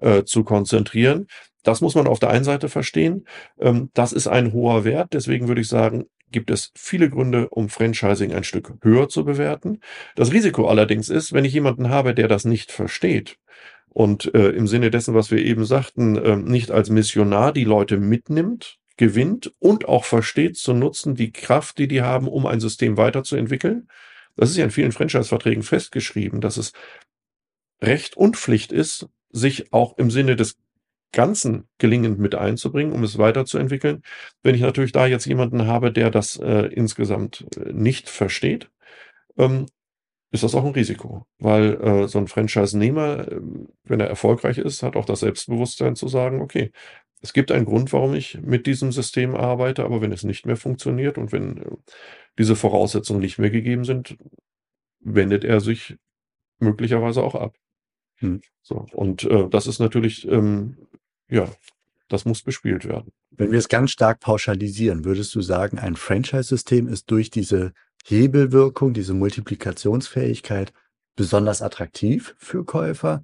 äh, 0.00 0.24
zu 0.24 0.42
konzentrieren. 0.42 1.26
Das 1.64 1.82
muss 1.82 1.94
man 1.94 2.06
auf 2.06 2.18
der 2.18 2.30
einen 2.30 2.44
Seite 2.44 2.70
verstehen. 2.70 3.26
Ähm, 3.60 3.90
das 3.92 4.14
ist 4.14 4.26
ein 4.26 4.54
hoher 4.54 4.84
Wert. 4.84 5.12
Deswegen 5.12 5.48
würde 5.48 5.60
ich 5.60 5.68
sagen, 5.68 6.06
gibt 6.30 6.50
es 6.50 6.72
viele 6.74 7.10
Gründe, 7.10 7.50
um 7.50 7.68
Franchising 7.68 8.32
ein 8.32 8.44
Stück 8.44 8.72
höher 8.80 9.10
zu 9.10 9.26
bewerten. 9.26 9.80
Das 10.16 10.32
Risiko 10.32 10.66
allerdings 10.66 11.10
ist, 11.10 11.34
wenn 11.34 11.44
ich 11.44 11.52
jemanden 11.52 11.90
habe, 11.90 12.14
der 12.14 12.28
das 12.28 12.46
nicht 12.46 12.72
versteht, 12.72 13.36
und 13.92 14.34
äh, 14.34 14.50
im 14.50 14.66
Sinne 14.66 14.90
dessen, 14.90 15.14
was 15.14 15.30
wir 15.30 15.38
eben 15.38 15.64
sagten, 15.64 16.16
äh, 16.16 16.36
nicht 16.36 16.70
als 16.70 16.88
Missionar 16.88 17.52
die 17.52 17.64
Leute 17.64 17.98
mitnimmt, 17.98 18.78
gewinnt 18.96 19.52
und 19.58 19.86
auch 19.86 20.04
versteht 20.04 20.56
zu 20.56 20.72
nutzen 20.72 21.14
die 21.14 21.32
Kraft, 21.32 21.78
die 21.78 21.88
die 21.88 22.02
haben, 22.02 22.28
um 22.28 22.46
ein 22.46 22.60
System 22.60 22.96
weiterzuentwickeln. 22.96 23.88
Das 24.36 24.50
ist 24.50 24.56
ja 24.56 24.64
in 24.64 24.70
vielen 24.70 24.92
Franchise-Verträgen 24.92 25.62
festgeschrieben, 25.62 26.40
dass 26.40 26.56
es 26.56 26.72
Recht 27.82 28.16
und 28.16 28.36
Pflicht 28.36 28.72
ist, 28.72 29.08
sich 29.30 29.72
auch 29.72 29.98
im 29.98 30.10
Sinne 30.10 30.36
des 30.36 30.56
Ganzen 31.12 31.68
gelingend 31.76 32.18
mit 32.18 32.34
einzubringen, 32.34 32.92
um 32.92 33.02
es 33.02 33.18
weiterzuentwickeln. 33.18 34.02
Wenn 34.42 34.54
ich 34.54 34.62
natürlich 34.62 34.92
da 34.92 35.06
jetzt 35.06 35.26
jemanden 35.26 35.66
habe, 35.66 35.92
der 35.92 36.10
das 36.10 36.36
äh, 36.36 36.66
insgesamt 36.72 37.44
äh, 37.56 37.72
nicht 37.72 38.08
versteht, 38.08 38.70
ähm, 39.36 39.66
ist 40.32 40.42
das 40.42 40.54
auch 40.54 40.64
ein 40.64 40.72
Risiko, 40.72 41.26
weil 41.38 41.74
äh, 41.80 42.08
so 42.08 42.18
ein 42.18 42.26
Franchise-Nehmer, 42.26 43.28
äh, 43.30 43.40
wenn 43.84 44.00
er 44.00 44.08
erfolgreich 44.08 44.58
ist, 44.58 44.82
hat 44.82 44.96
auch 44.96 45.04
das 45.04 45.20
Selbstbewusstsein 45.20 45.94
zu 45.94 46.08
sagen, 46.08 46.40
okay, 46.40 46.72
es 47.20 47.32
gibt 47.34 47.52
einen 47.52 47.66
Grund, 47.66 47.92
warum 47.92 48.14
ich 48.14 48.40
mit 48.40 48.66
diesem 48.66 48.90
System 48.92 49.36
arbeite, 49.36 49.84
aber 49.84 50.00
wenn 50.00 50.10
es 50.10 50.24
nicht 50.24 50.46
mehr 50.46 50.56
funktioniert 50.56 51.18
und 51.18 51.32
wenn 51.32 51.58
äh, 51.58 51.70
diese 52.38 52.56
Voraussetzungen 52.56 53.20
nicht 53.20 53.38
mehr 53.38 53.50
gegeben 53.50 53.84
sind, 53.84 54.16
wendet 55.00 55.44
er 55.44 55.60
sich 55.60 55.96
möglicherweise 56.58 57.22
auch 57.22 57.34
ab. 57.34 57.56
Hm. 58.16 58.40
So, 58.62 58.86
und 58.92 59.24
äh, 59.24 59.48
das 59.50 59.66
ist 59.66 59.80
natürlich, 59.80 60.26
ähm, 60.26 60.78
ja, 61.28 61.46
das 62.08 62.24
muss 62.24 62.42
bespielt 62.42 62.86
werden. 62.88 63.12
Wenn 63.30 63.52
wir 63.52 63.58
es 63.58 63.68
ganz 63.68 63.90
stark 63.90 64.20
pauschalisieren, 64.20 65.04
würdest 65.04 65.34
du 65.34 65.42
sagen, 65.42 65.78
ein 65.78 65.96
Franchise-System 65.96 66.88
ist 66.88 67.10
durch 67.10 67.30
diese 67.30 67.72
Hebelwirkung, 68.02 68.92
diese 68.92 69.14
Multiplikationsfähigkeit 69.14 70.72
besonders 71.16 71.62
attraktiv 71.62 72.34
für 72.38 72.64
Käufer 72.64 73.22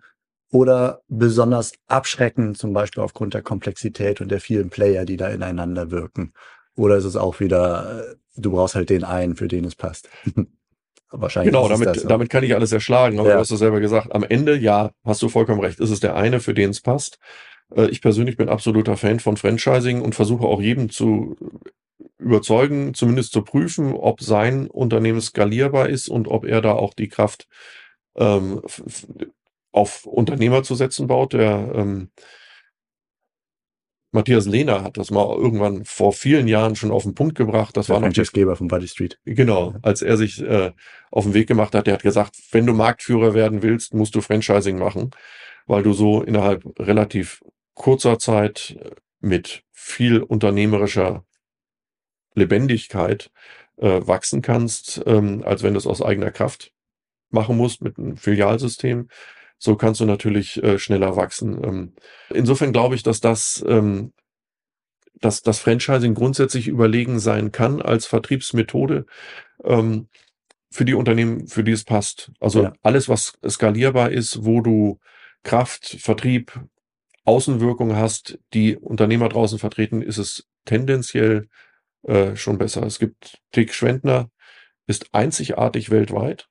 oder 0.51 1.03
besonders 1.09 1.73
abschreckend, 1.87 2.57
zum 2.57 2.73
Beispiel 2.73 3.03
aufgrund 3.03 3.35
der 3.35 3.43
Komplexität 3.43 4.21
und 4.21 4.31
der 4.31 4.41
vielen 4.41 4.71
Player, 4.71 5.05
die 5.05 5.17
da 5.17 5.29
ineinander 5.29 5.91
wirken? 5.91 6.33
Oder 6.75 6.97
ist 6.97 7.05
es 7.05 7.17
auch 7.17 7.41
wieder, 7.41 8.11
äh, 8.11 8.17
du 8.37 8.53
brauchst 8.53 8.75
halt 8.75 8.89
den 8.89 9.05
einen, 9.05 9.37
für 9.37 9.49
den 9.49 9.65
es 9.65 9.75
passt? 9.75 10.09
Wahrscheinlich. 11.11 11.53
Genau, 11.53 11.69
damit, 11.69 12.01
so. 12.01 12.09
damit 12.09 12.29
kann 12.29 12.45
ich 12.45 12.55
alles 12.55 12.71
erschlagen, 12.71 13.19
aber 13.19 13.31
ja. 13.31 13.35
du 13.35 13.41
hast 13.41 13.51
es 13.51 13.59
selber 13.59 13.81
gesagt. 13.81 14.15
Am 14.15 14.25
Ende, 14.25 14.57
ja, 14.57 14.91
hast 15.05 15.23
du 15.23 15.29
vollkommen 15.29 15.61
recht. 15.61 15.81
Ist 15.81 15.91
es 15.91 16.01
der 16.01 16.15
eine, 16.15 16.39
für 16.41 16.53
den 16.53 16.71
es 16.71 16.83
passt? 16.83 17.19
Äh, 17.75 17.89
ich 17.89 18.03
persönlich 18.03 18.37
bin 18.37 18.49
absoluter 18.49 18.97
Fan 18.97 19.21
von 19.21 19.37
Franchising 19.37 20.03
und 20.03 20.15
versuche 20.15 20.47
auch 20.47 20.61
jedem 20.61 20.91
zu 20.91 21.37
überzeugen, 22.19 22.95
zumindest 22.95 23.33
zu 23.33 23.43
prüfen, 23.43 23.95
ob 23.95 24.21
sein 24.21 24.69
Unternehmen 24.69 25.21
skalierbar 25.21 25.89
ist 25.89 26.09
und 26.09 26.29
ob 26.29 26.45
er 26.45 26.61
da 26.61 26.73
auch 26.73 26.95
die 26.95 27.09
Kraft 27.09 27.49
ähm, 28.17 28.61
auf 29.73 30.07
Unternehmer 30.07 30.63
zu 30.63 30.75
setzen 30.75 31.07
baut. 31.07 31.33
Der 31.33 31.73
ähm, 31.75 32.11
Matthias 34.11 34.47
Lehner 34.47 34.83
hat 34.83 34.97
das 34.97 35.11
mal 35.11 35.37
irgendwann 35.37 35.85
vor 35.85 36.13
vielen 36.13 36.49
Jahren 36.49 36.77
schon 36.77 36.91
auf 36.91 37.03
den 37.03 37.15
Punkt 37.15 37.37
gebracht. 37.37 37.77
Das 37.77 37.87
der 37.87 37.95
war 37.95 38.01
noch 38.01 38.13
der 38.13 38.25
Geber 38.25 38.57
von 38.57 38.69
Buddy 38.69 38.89
Street. 38.89 39.19
Genau, 39.25 39.75
als 39.83 40.01
er 40.01 40.17
sich 40.17 40.41
äh, 40.41 40.73
auf 41.11 41.25
den 41.25 41.35
Weg 41.35 41.47
gemacht 41.47 41.75
hat, 41.75 41.87
der 41.87 41.95
hat 41.95 42.03
gesagt, 42.03 42.37
wenn 42.51 42.67
du 42.67 42.73
Marktführer 42.73 43.35
werden 43.35 43.63
willst, 43.63 43.93
musst 43.93 44.15
du 44.15 44.21
Franchising 44.21 44.79
machen, 44.79 45.11
weil 45.67 45.83
du 45.83 45.93
so 45.93 46.23
innerhalb 46.23 46.65
relativ 46.79 47.43
kurzer 47.75 48.19
Zeit 48.19 48.79
mit 49.21 49.63
viel 49.73 50.23
unternehmerischer 50.23 51.25
Lebendigkeit 52.39 53.31
äh, 53.77 54.01
wachsen 54.07 54.43
kannst, 54.43 55.03
ähm, 55.07 55.43
als 55.45 55.63
wenn 55.63 55.75
du 55.75 55.79
es 55.79 55.87
aus 55.87 56.03
eigener 56.03 56.31
Kraft 56.31 56.73
machen 57.31 57.57
musst 57.57 57.83
mit 57.83 57.99
einem 57.99 58.17
Filialsystem. 58.17 59.09
So 59.59 59.77
kannst 59.77 60.01
du 60.01 60.05
natürlich 60.05 60.63
äh, 60.63 60.79
schneller 60.79 61.17
wachsen. 61.17 61.63
Ähm, 61.65 61.93
insofern 62.31 62.73
glaube 62.73 62.95
ich, 62.95 63.03
dass 63.03 63.21
das, 63.21 63.65
ähm, 63.67 64.13
dass 65.21 65.43
das 65.43 65.59
Franchising 65.59 66.15
grundsätzlich 66.15 66.69
überlegen 66.69 67.19
sein 67.19 67.51
kann 67.51 67.83
als 67.83 68.07
Vertriebsmethode 68.07 69.07
ähm, 69.65 70.09
für 70.71 70.85
die 70.85 70.95
Unternehmen, 70.95 71.49
für 71.49 71.65
die 71.65 71.73
es 71.73 71.85
passt. 71.85 72.31
Also 72.41 72.65
ja. 72.65 72.73
alles, 72.83 73.09
was 73.09 73.39
skalierbar 73.47 74.11
ist, 74.11 74.45
wo 74.45 74.61
du 74.61 75.01
Kraft, 75.43 75.97
Vertrieb, 76.01 76.61
Außenwirkung 77.25 77.97
hast, 77.97 78.39
die 78.55 78.77
Unternehmer 78.77 79.29
draußen 79.29 79.59
vertreten, 79.59 80.03
ist 80.03 80.19
es 80.19 80.47
tendenziell 80.65 81.49
äh, 82.09 82.37
schon 82.37 82.59
besser. 82.59 82.83
Es 82.85 82.99
gibt 82.99 83.39
Tick 83.53 83.75
Schwendner, 83.75 84.31
ist 84.87 85.15
einzigartig 85.15 85.91
weltweit, 85.91 86.49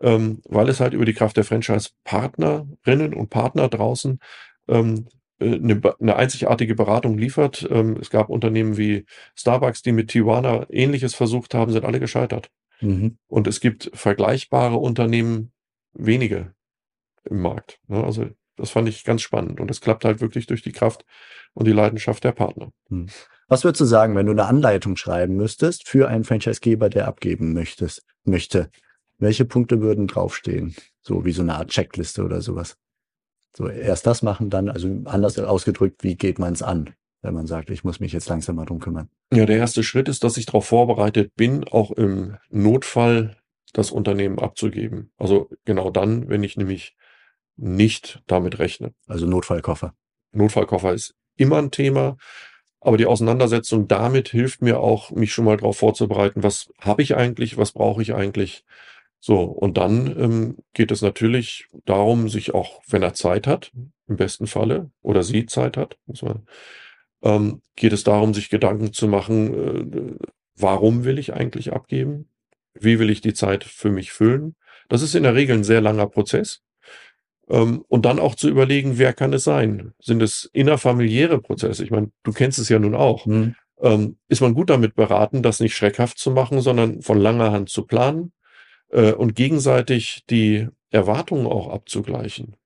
ähm, 0.00 0.42
weil 0.44 0.68
es 0.68 0.80
halt 0.80 0.92
über 0.92 1.06
die 1.06 1.14
Kraft 1.14 1.36
der 1.36 1.44
Franchise-Partnerinnen 1.44 3.14
und 3.14 3.30
Partner 3.30 3.68
draußen 3.68 4.18
ähm, 4.68 5.08
eine, 5.40 5.72
äh, 5.72 5.92
eine, 5.98 6.16
einzigartige 6.16 6.74
Beratung 6.74 7.16
liefert. 7.16 7.66
Ähm, 7.70 7.96
es 8.00 8.10
gab 8.10 8.28
Unternehmen 8.28 8.76
wie 8.76 9.06
Starbucks, 9.34 9.80
die 9.82 9.92
mit 9.92 10.10
Tijuana 10.10 10.66
ähnliches 10.68 11.14
versucht 11.14 11.54
haben, 11.54 11.72
sind 11.72 11.86
alle 11.86 11.98
gescheitert. 11.98 12.50
Mhm. 12.80 13.16
Und 13.28 13.46
es 13.46 13.60
gibt 13.60 13.90
vergleichbare 13.94 14.76
Unternehmen 14.76 15.52
wenige. 15.94 16.54
im 17.24 17.40
Markt. 17.40 17.78
Ne? 17.86 18.02
Also 18.04 18.26
das 18.56 18.70
fand 18.70 18.88
ich 18.88 19.04
ganz 19.04 19.22
spannend 19.22 19.60
und 19.60 19.68
das 19.68 19.80
klappt 19.80 20.04
halt 20.04 20.20
wirklich 20.20 20.46
durch 20.46 20.62
die 20.62 20.72
Kraft 20.72 21.04
und 21.54 21.66
die 21.66 21.72
Leidenschaft 21.72 22.24
der 22.24 22.32
Partner. 22.32 22.70
Hm. 22.88 23.06
Was 23.48 23.64
würdest 23.64 23.80
du 23.80 23.84
sagen, 23.84 24.14
wenn 24.16 24.26
du 24.26 24.32
eine 24.32 24.46
Anleitung 24.46 24.96
schreiben 24.96 25.36
müsstest 25.36 25.86
für 25.88 26.08
einen 26.08 26.24
Franchisegeber, 26.24 26.88
der 26.88 27.06
abgeben 27.08 27.52
möchtest, 27.52 28.02
möchte? 28.24 28.70
Welche 29.18 29.44
Punkte 29.44 29.80
würden 29.80 30.06
draufstehen? 30.06 30.74
So 31.02 31.24
wie 31.24 31.32
so 31.32 31.42
eine 31.42 31.54
Art 31.54 31.68
Checkliste 31.68 32.24
oder 32.24 32.40
sowas. 32.40 32.76
So 33.54 33.68
erst 33.68 34.06
das 34.06 34.22
machen, 34.22 34.48
dann, 34.48 34.68
also 34.68 34.88
anders 35.04 35.38
ausgedrückt, 35.38 36.02
wie 36.02 36.16
geht 36.16 36.38
man 36.38 36.54
es 36.54 36.62
an, 36.62 36.90
wenn 37.20 37.34
man 37.34 37.46
sagt, 37.46 37.70
ich 37.70 37.84
muss 37.84 38.00
mich 38.00 38.12
jetzt 38.12 38.28
langsam 38.28 38.56
mal 38.56 38.64
drum 38.64 38.80
kümmern? 38.80 39.10
Ja, 39.32 39.44
der 39.44 39.58
erste 39.58 39.82
Schritt 39.82 40.08
ist, 40.08 40.24
dass 40.24 40.38
ich 40.38 40.46
darauf 40.46 40.66
vorbereitet 40.66 41.34
bin, 41.36 41.64
auch 41.64 41.90
im 41.90 42.38
Notfall 42.50 43.36
das 43.72 43.90
Unternehmen 43.90 44.38
abzugeben. 44.38 45.12
Also 45.18 45.50
genau 45.64 45.90
dann, 45.90 46.28
wenn 46.28 46.42
ich 46.42 46.56
nämlich 46.56 46.96
nicht 47.56 48.22
damit 48.26 48.58
rechne. 48.58 48.94
Also 49.06 49.26
Notfallkoffer. 49.26 49.94
Notfallkoffer 50.32 50.92
ist 50.92 51.14
immer 51.36 51.58
ein 51.58 51.70
Thema, 51.70 52.16
aber 52.80 52.96
die 52.96 53.06
Auseinandersetzung 53.06 53.86
damit 53.86 54.28
hilft 54.28 54.62
mir 54.62 54.80
auch, 54.80 55.10
mich 55.10 55.32
schon 55.32 55.44
mal 55.44 55.56
darauf 55.56 55.78
vorzubereiten, 55.78 56.42
was 56.42 56.72
habe 56.78 57.02
ich 57.02 57.16
eigentlich, 57.16 57.56
was 57.56 57.72
brauche 57.72 58.02
ich 58.02 58.14
eigentlich. 58.14 58.64
So, 59.20 59.42
und 59.42 59.78
dann 59.78 60.18
ähm, 60.18 60.56
geht 60.72 60.90
es 60.90 61.00
natürlich 61.00 61.68
darum, 61.84 62.28
sich 62.28 62.54
auch, 62.54 62.82
wenn 62.88 63.04
er 63.04 63.14
Zeit 63.14 63.46
hat, 63.46 63.70
im 64.08 64.16
besten 64.16 64.48
Falle, 64.48 64.90
oder 65.00 65.22
sie 65.22 65.46
Zeit 65.46 65.76
hat, 65.76 65.96
muss 66.06 66.22
man, 66.22 66.46
ähm, 67.22 67.62
geht 67.76 67.92
es 67.92 68.02
darum, 68.02 68.34
sich 68.34 68.50
Gedanken 68.50 68.92
zu 68.92 69.06
machen, 69.06 70.18
äh, 70.18 70.26
warum 70.56 71.04
will 71.04 71.20
ich 71.20 71.34
eigentlich 71.34 71.72
abgeben? 71.72 72.28
Wie 72.74 72.98
will 72.98 73.10
ich 73.10 73.20
die 73.20 73.34
Zeit 73.34 73.62
für 73.62 73.90
mich 73.90 74.12
füllen? 74.12 74.56
Das 74.88 75.02
ist 75.02 75.14
in 75.14 75.22
der 75.22 75.36
Regel 75.36 75.58
ein 75.58 75.64
sehr 75.64 75.80
langer 75.80 76.08
Prozess. 76.08 76.62
Ähm, 77.52 77.84
und 77.88 78.06
dann 78.06 78.18
auch 78.18 78.34
zu 78.34 78.48
überlegen, 78.48 78.98
wer 78.98 79.12
kann 79.12 79.34
es 79.34 79.44
sein? 79.44 79.92
Sind 80.00 80.22
es 80.22 80.48
innerfamiliäre 80.54 81.40
Prozesse? 81.40 81.84
Ich 81.84 81.90
meine, 81.90 82.10
du 82.22 82.32
kennst 82.32 82.58
es 82.58 82.70
ja 82.70 82.78
nun 82.78 82.94
auch. 82.94 83.26
Mhm. 83.26 83.54
Ähm, 83.80 84.16
ist 84.28 84.40
man 84.40 84.54
gut 84.54 84.70
damit 84.70 84.94
beraten, 84.94 85.42
das 85.42 85.60
nicht 85.60 85.76
schreckhaft 85.76 86.18
zu 86.18 86.30
machen, 86.30 86.62
sondern 86.62 87.02
von 87.02 87.18
langer 87.18 87.52
Hand 87.52 87.68
zu 87.68 87.84
planen 87.84 88.32
äh, 88.90 89.12
und 89.12 89.36
gegenseitig 89.36 90.24
die 90.30 90.68
Erwartungen 90.90 91.46
auch 91.46 91.68
abzugleichen. 91.68 92.56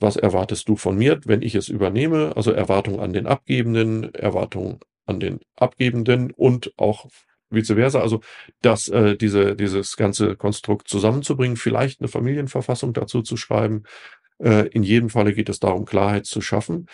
Was 0.00 0.16
erwartest 0.16 0.68
du 0.68 0.76
von 0.76 0.96
mir, 0.96 1.20
wenn 1.24 1.42
ich 1.42 1.54
es 1.54 1.68
übernehme? 1.68 2.32
Also 2.36 2.50
Erwartungen 2.50 3.00
an 3.00 3.12
den 3.12 3.26
Abgebenden, 3.26 4.12
Erwartungen 4.12 4.80
an 5.06 5.20
den 5.20 5.38
Abgebenden 5.54 6.32
und 6.32 6.72
auch 6.76 7.06
vice 7.50 7.74
versa. 7.74 8.00
Also 8.00 8.20
das, 8.62 8.88
äh, 8.88 9.16
diese, 9.16 9.56
dieses 9.56 9.96
ganze 9.96 10.36
Konstrukt 10.36 10.88
zusammenzubringen, 10.88 11.56
vielleicht 11.56 12.00
eine 12.00 12.08
Familienverfassung 12.08 12.92
dazu 12.92 13.22
zu 13.22 13.36
schreiben. 13.36 13.84
Äh, 14.38 14.68
in 14.68 14.82
jedem 14.82 15.10
Falle 15.10 15.34
geht 15.34 15.48
es 15.48 15.60
darum, 15.60 15.84
Klarheit 15.84 16.26
zu 16.26 16.40
schaffen. 16.40 16.86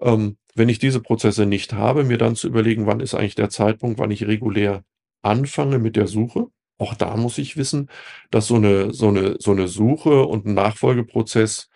Ähm, 0.00 0.36
wenn 0.54 0.68
ich 0.68 0.78
diese 0.78 1.00
Prozesse 1.00 1.46
nicht 1.46 1.72
habe, 1.72 2.04
mir 2.04 2.18
dann 2.18 2.36
zu 2.36 2.48
überlegen, 2.48 2.86
wann 2.86 3.00
ist 3.00 3.14
eigentlich 3.14 3.34
der 3.34 3.50
Zeitpunkt, 3.50 3.98
wann 3.98 4.10
ich 4.10 4.26
regulär 4.26 4.84
anfange 5.22 5.78
mit 5.78 5.96
der 5.96 6.06
Suche. 6.06 6.46
Auch 6.78 6.94
da 6.94 7.16
muss 7.16 7.38
ich 7.38 7.56
wissen, 7.56 7.90
dass 8.30 8.46
so 8.46 8.56
eine, 8.56 8.92
so 8.92 9.08
eine, 9.08 9.36
so 9.38 9.52
eine 9.52 9.68
Suche 9.68 10.24
und 10.26 10.46
ein 10.46 10.54
Nachfolgeprozess 10.54 11.68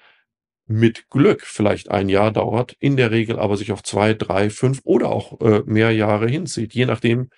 mit 0.67 1.09
Glück 1.11 1.43
vielleicht 1.45 1.91
ein 1.91 2.09
Jahr 2.09 2.33
dauert, 2.33 2.77
in 2.79 2.97
der 2.97 3.11
Regel 3.11 3.39
aber 3.39 3.57
sich 3.57 3.73
auf 3.73 3.83
zwei, 3.83 4.15
drei, 4.15 4.51
fünf 4.51 4.81
oder 4.85 5.09
auch 5.11 5.41
äh, 5.41 5.63
mehr 5.67 5.91
Jahre 5.91 6.29
hinzieht, 6.29 6.75
je 6.75 6.87
nachdem, 6.87 7.31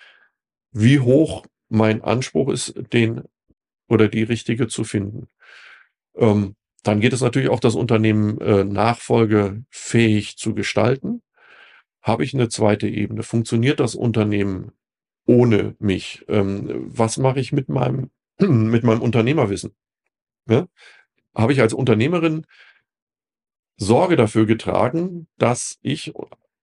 wie 0.71 0.99
hoch 0.99 1.45
mein 1.69 2.03
Anspruch 2.03 2.49
ist, 2.49 2.75
den 2.93 3.23
oder 3.87 4.07
die 4.07 4.23
richtige 4.23 4.67
zu 4.67 4.83
finden. 4.83 5.27
Ähm, 6.15 6.55
dann 6.83 6.99
geht 6.99 7.13
es 7.13 7.21
natürlich 7.21 7.49
auch, 7.49 7.59
das 7.59 7.75
Unternehmen 7.75 8.39
äh, 8.41 8.63
nachfolgefähig 8.63 10.37
zu 10.37 10.53
gestalten. 10.53 11.21
Habe 12.01 12.25
ich 12.25 12.33
eine 12.33 12.49
zweite 12.49 12.87
Ebene? 12.87 13.23
Funktioniert 13.23 13.79
das 13.79 13.95
Unternehmen 13.95 14.73
ohne 15.25 15.75
mich? 15.79 16.25
Ähm, 16.27 16.85
was 16.87 17.17
mache 17.17 17.39
ich 17.39 17.53
mit 17.53 17.69
meinem, 17.69 18.11
mit 18.39 18.83
meinem 18.83 19.01
Unternehmerwissen? 19.01 19.73
Ja? 20.47 20.67
Habe 21.33 21.53
ich 21.53 21.61
als 21.61 21.73
Unternehmerin 21.73 22.45
Sorge 23.77 24.17
dafür 24.17 24.45
getragen, 24.45 25.27
dass 25.37 25.79
ich 25.81 26.13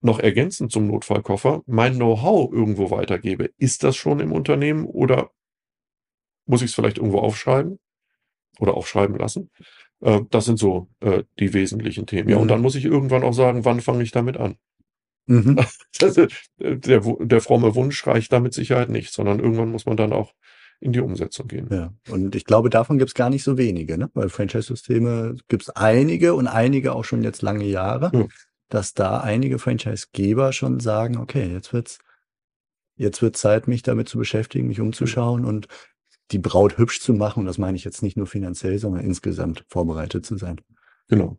noch 0.00 0.18
ergänzend 0.18 0.72
zum 0.72 0.87
Notfallkoffer 0.87 1.62
mein 1.66 1.96
Know-how 1.96 2.52
irgendwo 2.52 2.90
weitergebe. 2.90 3.50
Ist 3.56 3.85
das 3.85 3.96
schon 3.96 4.20
im 4.20 4.33
Unternehmen 4.33 4.87
oder 4.87 5.30
muss 6.46 6.62
ich 6.62 6.70
es 6.70 6.74
vielleicht 6.74 6.98
irgendwo 6.98 7.18
aufschreiben 7.18 7.78
oder 8.59 8.74
aufschreiben 8.74 9.16
lassen? 9.16 9.50
Äh, 10.00 10.20
das 10.30 10.46
sind 10.46 10.58
so 10.58 10.88
äh, 11.00 11.24
die 11.38 11.52
wesentlichen 11.52 12.06
Themen. 12.06 12.28
Ja, 12.28 12.36
mhm. 12.36 12.42
und 12.42 12.48
dann 12.48 12.62
muss 12.62 12.74
ich 12.74 12.84
irgendwann 12.84 13.22
auch 13.22 13.32
sagen, 13.32 13.64
wann 13.64 13.80
fange 13.80 14.02
ich 14.02 14.12
damit 14.12 14.36
an? 14.36 14.56
Mhm. 15.26 15.58
Äh, 16.00 16.76
der, 16.78 17.00
der 17.20 17.40
fromme 17.42 17.74
Wunsch 17.74 18.06
reicht 18.06 18.32
da 18.32 18.40
mit 18.40 18.54
Sicherheit 18.54 18.88
nicht, 18.88 19.12
sondern 19.12 19.38
irgendwann 19.38 19.70
muss 19.70 19.84
man 19.84 19.98
dann 19.98 20.14
auch 20.14 20.32
in 20.80 20.92
die 20.92 21.00
Umsetzung 21.00 21.46
gehen. 21.46 21.68
Ja, 21.70 21.92
und 22.08 22.34
ich 22.34 22.46
glaube, 22.46 22.70
davon 22.70 22.96
gibt 22.96 23.10
es 23.10 23.14
gar 23.14 23.28
nicht 23.28 23.42
so 23.42 23.58
wenige, 23.58 23.98
ne? 23.98 24.10
weil 24.14 24.30
Franchise-Systeme 24.30 25.36
gibt 25.48 25.64
es 25.64 25.70
einige 25.70 26.32
und 26.34 26.46
einige 26.46 26.94
auch 26.94 27.04
schon 27.04 27.22
jetzt 27.22 27.42
lange 27.42 27.66
Jahre. 27.66 28.10
Ja 28.14 28.26
dass 28.70 28.94
da 28.94 29.20
einige 29.20 29.58
Franchise-Geber 29.58 30.52
schon 30.52 30.80
sagen, 30.80 31.18
okay, 31.18 31.52
jetzt 31.52 31.72
wird's, 31.72 31.98
jetzt 32.96 33.20
wird 33.20 33.36
Zeit, 33.36 33.68
mich 33.68 33.82
damit 33.82 34.08
zu 34.08 34.16
beschäftigen, 34.16 34.68
mich 34.68 34.80
umzuschauen 34.80 35.44
und 35.44 35.66
die 36.30 36.38
Braut 36.38 36.78
hübsch 36.78 37.00
zu 37.00 37.12
machen. 37.12 37.40
Und 37.40 37.46
das 37.46 37.58
meine 37.58 37.76
ich 37.76 37.84
jetzt 37.84 38.02
nicht 38.02 38.16
nur 38.16 38.26
finanziell, 38.26 38.78
sondern 38.78 39.04
insgesamt 39.04 39.64
vorbereitet 39.68 40.24
zu 40.26 40.36
sein. 40.36 40.60
Genau. 41.08 41.38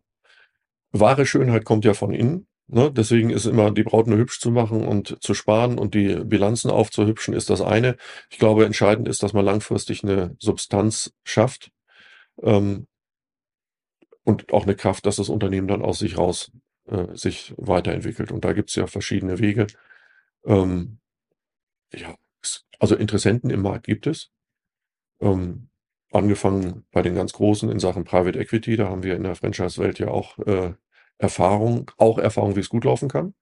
Wahre 0.92 1.26
Schönheit 1.26 1.64
kommt 1.64 1.84
ja 1.84 1.94
von 1.94 2.12
innen. 2.12 2.46
Ne? 2.68 2.92
Deswegen 2.92 3.30
ist 3.30 3.46
immer 3.46 3.70
die 3.70 3.82
Braut 3.82 4.06
nur 4.06 4.18
hübsch 4.18 4.40
zu 4.40 4.50
machen 4.50 4.86
und 4.86 5.22
zu 5.22 5.34
sparen 5.34 5.78
und 5.78 5.94
die 5.94 6.16
Bilanzen 6.24 6.70
aufzuhübschen, 6.70 7.34
ist 7.34 7.50
das 7.50 7.60
eine. 7.60 7.96
Ich 8.30 8.38
glaube, 8.38 8.64
entscheidend 8.64 9.08
ist, 9.08 9.22
dass 9.22 9.32
man 9.32 9.44
langfristig 9.44 10.04
eine 10.04 10.36
Substanz 10.38 11.12
schafft 11.24 11.70
ähm, 12.42 12.86
und 14.24 14.52
auch 14.52 14.62
eine 14.62 14.76
Kraft, 14.76 15.06
dass 15.06 15.16
das 15.16 15.28
Unternehmen 15.28 15.68
dann 15.68 15.82
aus 15.82 15.98
sich 15.98 16.16
raus 16.16 16.52
äh, 16.86 17.14
sich 17.14 17.54
weiterentwickelt. 17.56 18.32
Und 18.32 18.44
da 18.44 18.52
gibt 18.52 18.70
es 18.70 18.76
ja 18.76 18.86
verschiedene 18.86 19.38
Wege. 19.38 19.66
Ähm, 20.44 20.98
ja, 21.92 22.14
also 22.78 22.96
Interessenten 22.96 23.50
im 23.50 23.62
Markt 23.62 23.86
gibt 23.86 24.06
es. 24.06 24.30
Ähm, 25.22 25.68
angefangen 26.10 26.84
bei 26.92 27.00
den 27.00 27.14
ganz 27.14 27.32
Großen 27.32 27.70
in 27.70 27.78
Sachen 27.78 28.04
Private 28.04 28.38
Equity, 28.38 28.76
da 28.76 28.88
haben 28.88 29.02
wir 29.02 29.16
in 29.16 29.22
der 29.22 29.34
Franchise-Welt 29.34 29.98
ja 29.98 30.08
auch 30.08 30.38
äh, 30.40 30.74
Erfahrung, 31.18 31.90
auch 31.96 32.18
Erfahrung, 32.18 32.56
wie 32.56 32.60
es 32.60 32.68
gut 32.68 32.84
laufen 32.84 33.08
kann. 33.08 33.34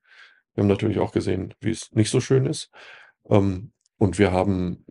Wir 0.55 0.62
haben 0.62 0.69
natürlich 0.69 0.99
auch 0.99 1.12
gesehen, 1.12 1.55
wie 1.61 1.71
es 1.71 1.90
nicht 1.93 2.11
so 2.11 2.21
schön 2.21 2.47
ist. 2.47 2.71
Ähm, 3.29 3.73
und 3.99 4.19
wir 4.19 4.31
haben 4.31 4.85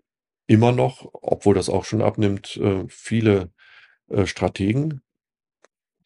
immer 0.47 0.71
noch, 0.71 1.08
obwohl 1.13 1.56
das 1.56 1.69
auch 1.69 1.86
schon 1.86 2.02
abnimmt, 2.02 2.58
äh, 2.58 2.86
viele 2.88 3.52
äh, 4.10 4.25
Strategen, 4.25 5.02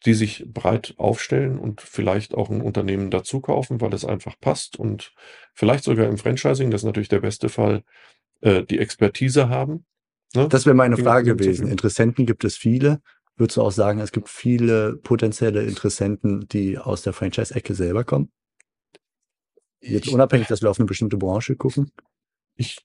die 0.04 0.14
sich 0.14 0.44
breit 0.46 0.94
aufstellen 0.98 1.58
und 1.58 1.80
vielleicht 1.80 2.34
auch 2.34 2.50
ein 2.50 2.60
Unternehmen 2.60 3.10
dazu 3.10 3.40
kaufen, 3.40 3.80
weil 3.80 3.94
es 3.94 4.04
einfach 4.04 4.38
passt 4.38 4.78
und 4.78 5.14
vielleicht 5.54 5.84
sogar 5.84 6.08
im 6.08 6.18
Franchising, 6.18 6.70
das 6.70 6.82
ist 6.82 6.86
natürlich 6.86 7.08
der 7.08 7.20
beste 7.20 7.48
Fall, 7.48 7.84
äh, 8.42 8.62
die 8.64 8.78
Expertise 8.78 9.48
haben. 9.48 9.86
Ne? 10.34 10.48
Das 10.48 10.66
wäre 10.66 10.74
meine 10.74 10.96
Frage 10.96 11.36
gewesen. 11.36 11.68
Interessenten 11.68 12.26
gibt 12.26 12.44
es 12.44 12.56
viele. 12.56 13.00
Würdest 13.36 13.56
du 13.56 13.62
auch 13.62 13.72
sagen, 13.72 13.98
es 14.00 14.12
gibt 14.12 14.28
viele 14.28 14.96
potenzielle 14.96 15.64
Interessenten, 15.64 16.46
die 16.48 16.78
aus 16.78 17.02
der 17.02 17.12
Franchise-Ecke 17.12 17.74
selber 17.74 18.04
kommen? 18.04 18.30
Jetzt 19.80 20.08
unabhängig, 20.08 20.46
dass 20.46 20.62
wir 20.62 20.70
auf 20.70 20.78
eine 20.78 20.86
bestimmte 20.86 21.16
Branche 21.16 21.56
gucken? 21.56 21.90
Ich 22.54 22.78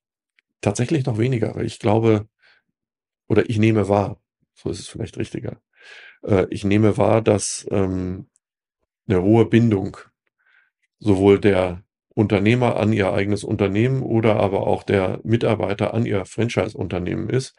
tatsächlich 0.61 1.05
noch 1.05 1.17
weniger, 1.17 1.55
weil 1.55 1.65
ich 1.65 1.79
glaube, 1.79 2.27
oder 3.27 3.49
ich 3.49 3.59
nehme 3.59 3.87
wahr, 3.87 4.19
so 4.53 4.69
ist 4.69 4.79
es 4.79 4.87
vielleicht 4.87 5.17
richtiger, 5.17 5.61
äh, 6.23 6.47
ich 6.49 6.63
nehme 6.63 6.97
wahr, 6.97 7.21
dass 7.21 7.67
ähm, 7.71 8.27
eine 9.07 9.21
hohe 9.21 9.45
Bindung 9.45 9.97
sowohl 10.99 11.39
der 11.39 11.83
Unternehmer 12.19 12.75
an 12.75 12.91
ihr 12.91 13.13
eigenes 13.13 13.45
Unternehmen 13.45 14.03
oder 14.03 14.35
aber 14.35 14.67
auch 14.67 14.83
der 14.83 15.21
Mitarbeiter 15.23 15.93
an 15.93 16.05
ihr 16.05 16.25
Franchise-Unternehmen 16.25 17.29
ist. 17.29 17.55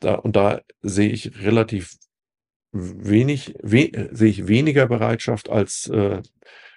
Da, 0.00 0.16
und 0.16 0.36
da 0.36 0.60
sehe 0.82 1.08
ich 1.08 1.42
relativ 1.42 1.96
wenig, 2.70 3.54
we, 3.62 4.10
sehe 4.12 4.28
ich 4.28 4.46
weniger 4.46 4.86
Bereitschaft 4.86 5.48
als 5.48 5.88
äh, 5.88 6.20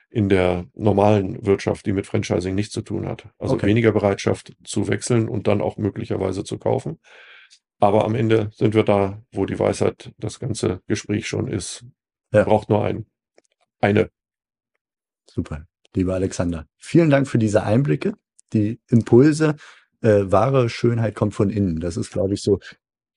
in 0.09 0.29
der 0.29 0.67
normalen 0.73 1.45
Wirtschaft, 1.45 1.85
die 1.85 1.91
mit 1.91 2.07
Franchising 2.07 2.55
nichts 2.55 2.73
zu 2.73 2.81
tun 2.81 3.05
hat. 3.05 3.27
Also 3.39 3.55
okay. 3.55 3.67
weniger 3.67 3.91
Bereitschaft 3.91 4.55
zu 4.63 4.87
wechseln 4.87 5.27
und 5.27 5.47
dann 5.47 5.61
auch 5.61 5.75
möglicherweise 5.75 6.45
zu 6.45 6.57
kaufen. 6.57 6.97
Aber 7.79 8.05
am 8.05 8.15
Ende 8.15 8.51
sind 8.53 8.73
wir 8.73 8.83
da, 8.83 9.21
wo 9.33 9.45
die 9.45 9.59
Weisheit 9.59 10.13
das 10.17 10.39
ganze 10.39 10.81
Gespräch 10.87 11.27
schon 11.27 11.49
ist. 11.49 11.83
Ja. 12.31 12.45
Braucht 12.45 12.69
nur 12.69 12.85
ein, 12.85 13.05
eine. 13.81 14.11
Super. 15.29 15.67
Lieber 15.95 16.13
Alexander, 16.15 16.65
vielen 16.77 17.09
Dank 17.09 17.27
für 17.27 17.37
diese 17.37 17.63
Einblicke, 17.63 18.13
die 18.53 18.79
Impulse. 18.89 19.55
Äh, 20.01 20.31
wahre 20.31 20.69
Schönheit 20.69 21.15
kommt 21.15 21.33
von 21.33 21.49
innen. 21.49 21.79
Das 21.79 21.97
ist, 21.97 22.11
glaube 22.11 22.35
ich, 22.35 22.43
so 22.43 22.59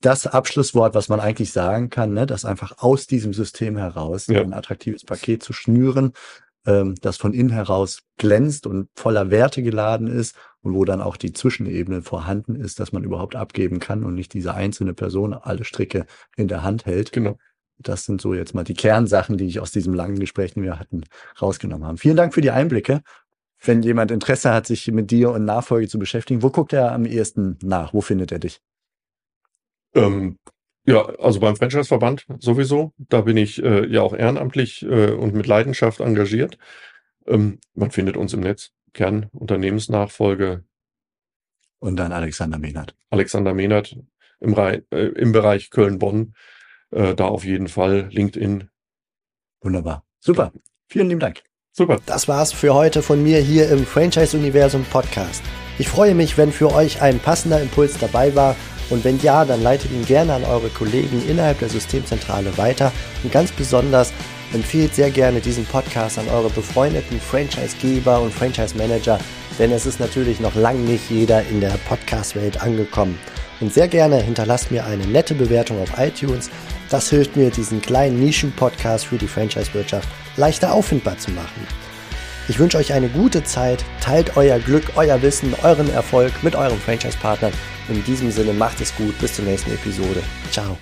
das 0.01 0.27
Abschlusswort, 0.27 0.95
was 0.95 1.11
man 1.11 1.21
eigentlich 1.21 1.53
sagen 1.53 1.91
kann, 1.91 2.15
ne, 2.15 2.25
das 2.27 2.47
einfach 2.47 2.79
aus 2.79 3.07
diesem 3.07 3.35
System 3.35 3.77
heraus 3.77 4.27
Ja. 4.29 4.41
ein 4.41 4.55
attraktives 4.55 5.05
Paket 5.05 5.43
zu 5.43 5.53
schnüren, 5.53 6.13
ähm, 6.67 6.95
das 7.03 7.19
von 7.19 7.35
innen 7.35 7.51
heraus 7.51 8.01
glänzt 8.17 8.67
und 8.67 8.89
voller 8.97 9.31
Werte 9.31 9.63
geladen 9.63 10.07
ist 10.07 10.35
und 10.63 10.75
wo 10.75 10.85
dann 10.87 11.03
auch 11.03 11.19
die 11.19 11.33
Zwischenebene 11.35 12.01
vorhanden 12.03 12.55
ist, 12.55 12.81
dass 12.81 12.93
man 12.93 13.05
überhaupt 13.05 13.37
abgeben 13.37 13.79
kann 13.79 14.05
und 14.05 14.15
nicht 14.15 14.33
diese 14.33 14.55
einzelne 14.55 14.95
Person 14.95 15.35
alle 15.35 15.65
Stricke 15.65 16.07
in 16.37 16.49
der 16.49 16.63
Hand 16.63 16.87
hält. 16.87 17.13
Genau. 17.13 17.39
Das 17.83 18.05
sind 18.05 18.21
so 18.21 18.35
jetzt 18.35 18.55
mal 18.55 18.65
die 18.65 18.75
Kernsachen, 18.75 19.37
die 19.39 19.47
ich 19.47 19.61
aus 19.61 19.73
diesem 19.73 19.95
langen 19.95 20.19
Gespräch, 20.19 20.55
den 20.55 20.63
wir 20.63 20.79
hatten, 20.79 21.05
rausgenommen 21.41 21.87
haben. 21.87 21.99
Vielen 21.99 22.17
Dank 22.17 22.35
für 22.35 22.41
die 22.41 22.51
Einblicke. 22.51 23.03
Wenn 23.63 23.83
jemand 23.83 24.11
Interesse 24.11 24.53
hat, 24.53 24.67
sich 24.67 24.87
mit 24.89 25.11
dir 25.11 25.31
und 25.31 25.45
Nachfolge 25.45 25.89
zu 25.89 25.99
beschäftigen, 25.99 26.43
wo 26.43 26.51
guckt 26.51 26.73
er 26.73 26.93
am 26.93 27.05
ehesten 27.05 27.59
nach? 27.63 27.93
Wo 27.93 28.01
findet 28.01 28.33
er 28.33 28.39
dich? 28.39 28.61
Ähm, 29.95 30.39
ja, 30.87 31.05
also 31.19 31.41
beim 31.41 31.57
Franchise-Verband 31.57 32.27
sowieso. 32.39 32.93
Da 32.97 33.21
bin 33.21 33.37
ich 33.37 33.63
äh, 33.63 33.87
ja 33.87 34.03
auch 34.03 34.15
ehrenamtlich 34.15 34.83
äh, 34.83 35.11
und 35.11 35.35
mit 35.35 35.47
Leidenschaft 35.47 36.01
engagiert. 36.01 36.59
Ähm, 37.27 37.59
man 37.75 37.91
findet 37.91 38.17
uns 38.17 38.33
im 38.33 38.41
Netz. 38.41 38.71
Kern 38.93 39.29
Unternehmensnachfolge 39.33 40.65
Und 41.81 41.97
dann 41.97 42.13
Alexander 42.13 42.59
Mehnert. 42.59 42.95
Alexander 43.11 43.55
Mehnert 43.55 43.97
im, 44.41 44.55
Rei- 44.55 44.85
äh, 44.91 45.07
im 45.07 45.33
Bereich 45.33 45.71
Köln-Bonn. 45.71 46.35
Äh, 46.91 47.15
da 47.15 47.27
auf 47.27 47.45
jeden 47.45 47.69
Fall 47.69 48.09
LinkedIn. 48.11 48.69
Wunderbar. 49.63 50.05
Super. 50.19 50.53
Vielen 50.89 51.09
lieben 51.09 51.21
Dank. 51.21 51.43
Super. 51.73 51.99
Das 52.07 52.27
war's 52.27 52.53
für 52.53 52.75
heute 52.75 53.01
von 53.01 53.23
mir 53.23 53.39
hier 53.39 53.71
im 53.71 53.87
Franchise 53.87 54.37
Universum 54.37 54.85
Podcast. 54.85 55.43
Ich 55.79 55.89
freue 55.89 56.15
mich, 56.15 56.37
wenn 56.37 56.53
für 56.53 56.75
euch 56.75 57.01
ein 57.01 57.21
passender 57.21 57.63
Impuls 57.63 57.97
dabei 57.99 58.35
war 58.35 58.57
und 58.91 59.05
wenn 59.05 59.21
ja, 59.21 59.45
dann 59.45 59.63
leitet 59.63 59.93
ihn 59.93 60.05
gerne 60.05 60.35
an 60.35 60.45
eure 60.45 60.69
Kollegen 60.69 61.23
innerhalb 61.29 61.61
der 61.61 61.69
Systemzentrale 61.69 62.59
weiter 62.59 62.93
und 63.23 63.33
ganz 63.33 63.53
besonders 63.53 64.13
empfehlt 64.53 64.95
sehr 64.95 65.11
gerne 65.11 65.41
diesen 65.41 65.65
Podcast 65.65 66.19
an 66.19 66.29
eure 66.29 66.51
befreundeten 66.51 67.21
Franchisegeber 67.21 68.21
und 68.21 68.35
Franchise 68.35 68.77
Manager, 68.77 69.19
denn 69.59 69.71
es 69.71 69.87
ist 69.87 70.01
natürlich 70.01 70.41
noch 70.41 70.57
lang 70.57 70.85
nicht 70.85 71.09
jeder 71.09 71.47
in 71.47 71.61
der 71.61 71.79
Podcast-Welt 71.89 72.61
angekommen. 72.61 73.17
Und 73.61 73.73
sehr 73.73 73.89
gerne 73.89 74.17
hinterlasst 74.17 74.71
mir 74.71 74.87
eine 74.87 75.07
nette 75.07 75.35
Bewertung 75.35 75.83
auf 75.83 75.99
iTunes. 75.99 76.51
Das 76.89 77.11
hilft 77.11 77.37
mir, 77.37 77.51
diesen 77.51 77.83
kleinen 77.83 78.19
Nischen-Podcast 78.19 79.07
für 79.07 79.19
die 79.19 79.29
Franchise-Wirtschaft 79.29 80.09
leichter 80.37 80.73
auffindbar 80.73 81.19
zu 81.19 81.31
machen. 81.31 81.67
Ich 82.49 82.59
wünsche 82.59 82.79
euch 82.79 82.93
eine 82.93 83.09
gute 83.09 83.45
Zeit, 83.45 83.85
teilt 84.01 84.37
euer 84.37 84.59
Glück, 84.59 84.85
euer 84.97 85.23
Wissen, 85.23 85.55
euren 85.63 85.89
Erfolg 85.93 86.33
mit 86.43 86.57
euren 86.57 86.81
Franchise-Partnern. 86.81 87.53
In 87.89 88.03
diesem 88.05 88.31
Sinne 88.31 88.53
macht 88.53 88.81
es 88.81 88.95
gut, 88.97 89.17
bis 89.21 89.35
zur 89.35 89.45
nächsten 89.45 89.73
Episode. 89.73 90.23
Ciao. 90.51 90.77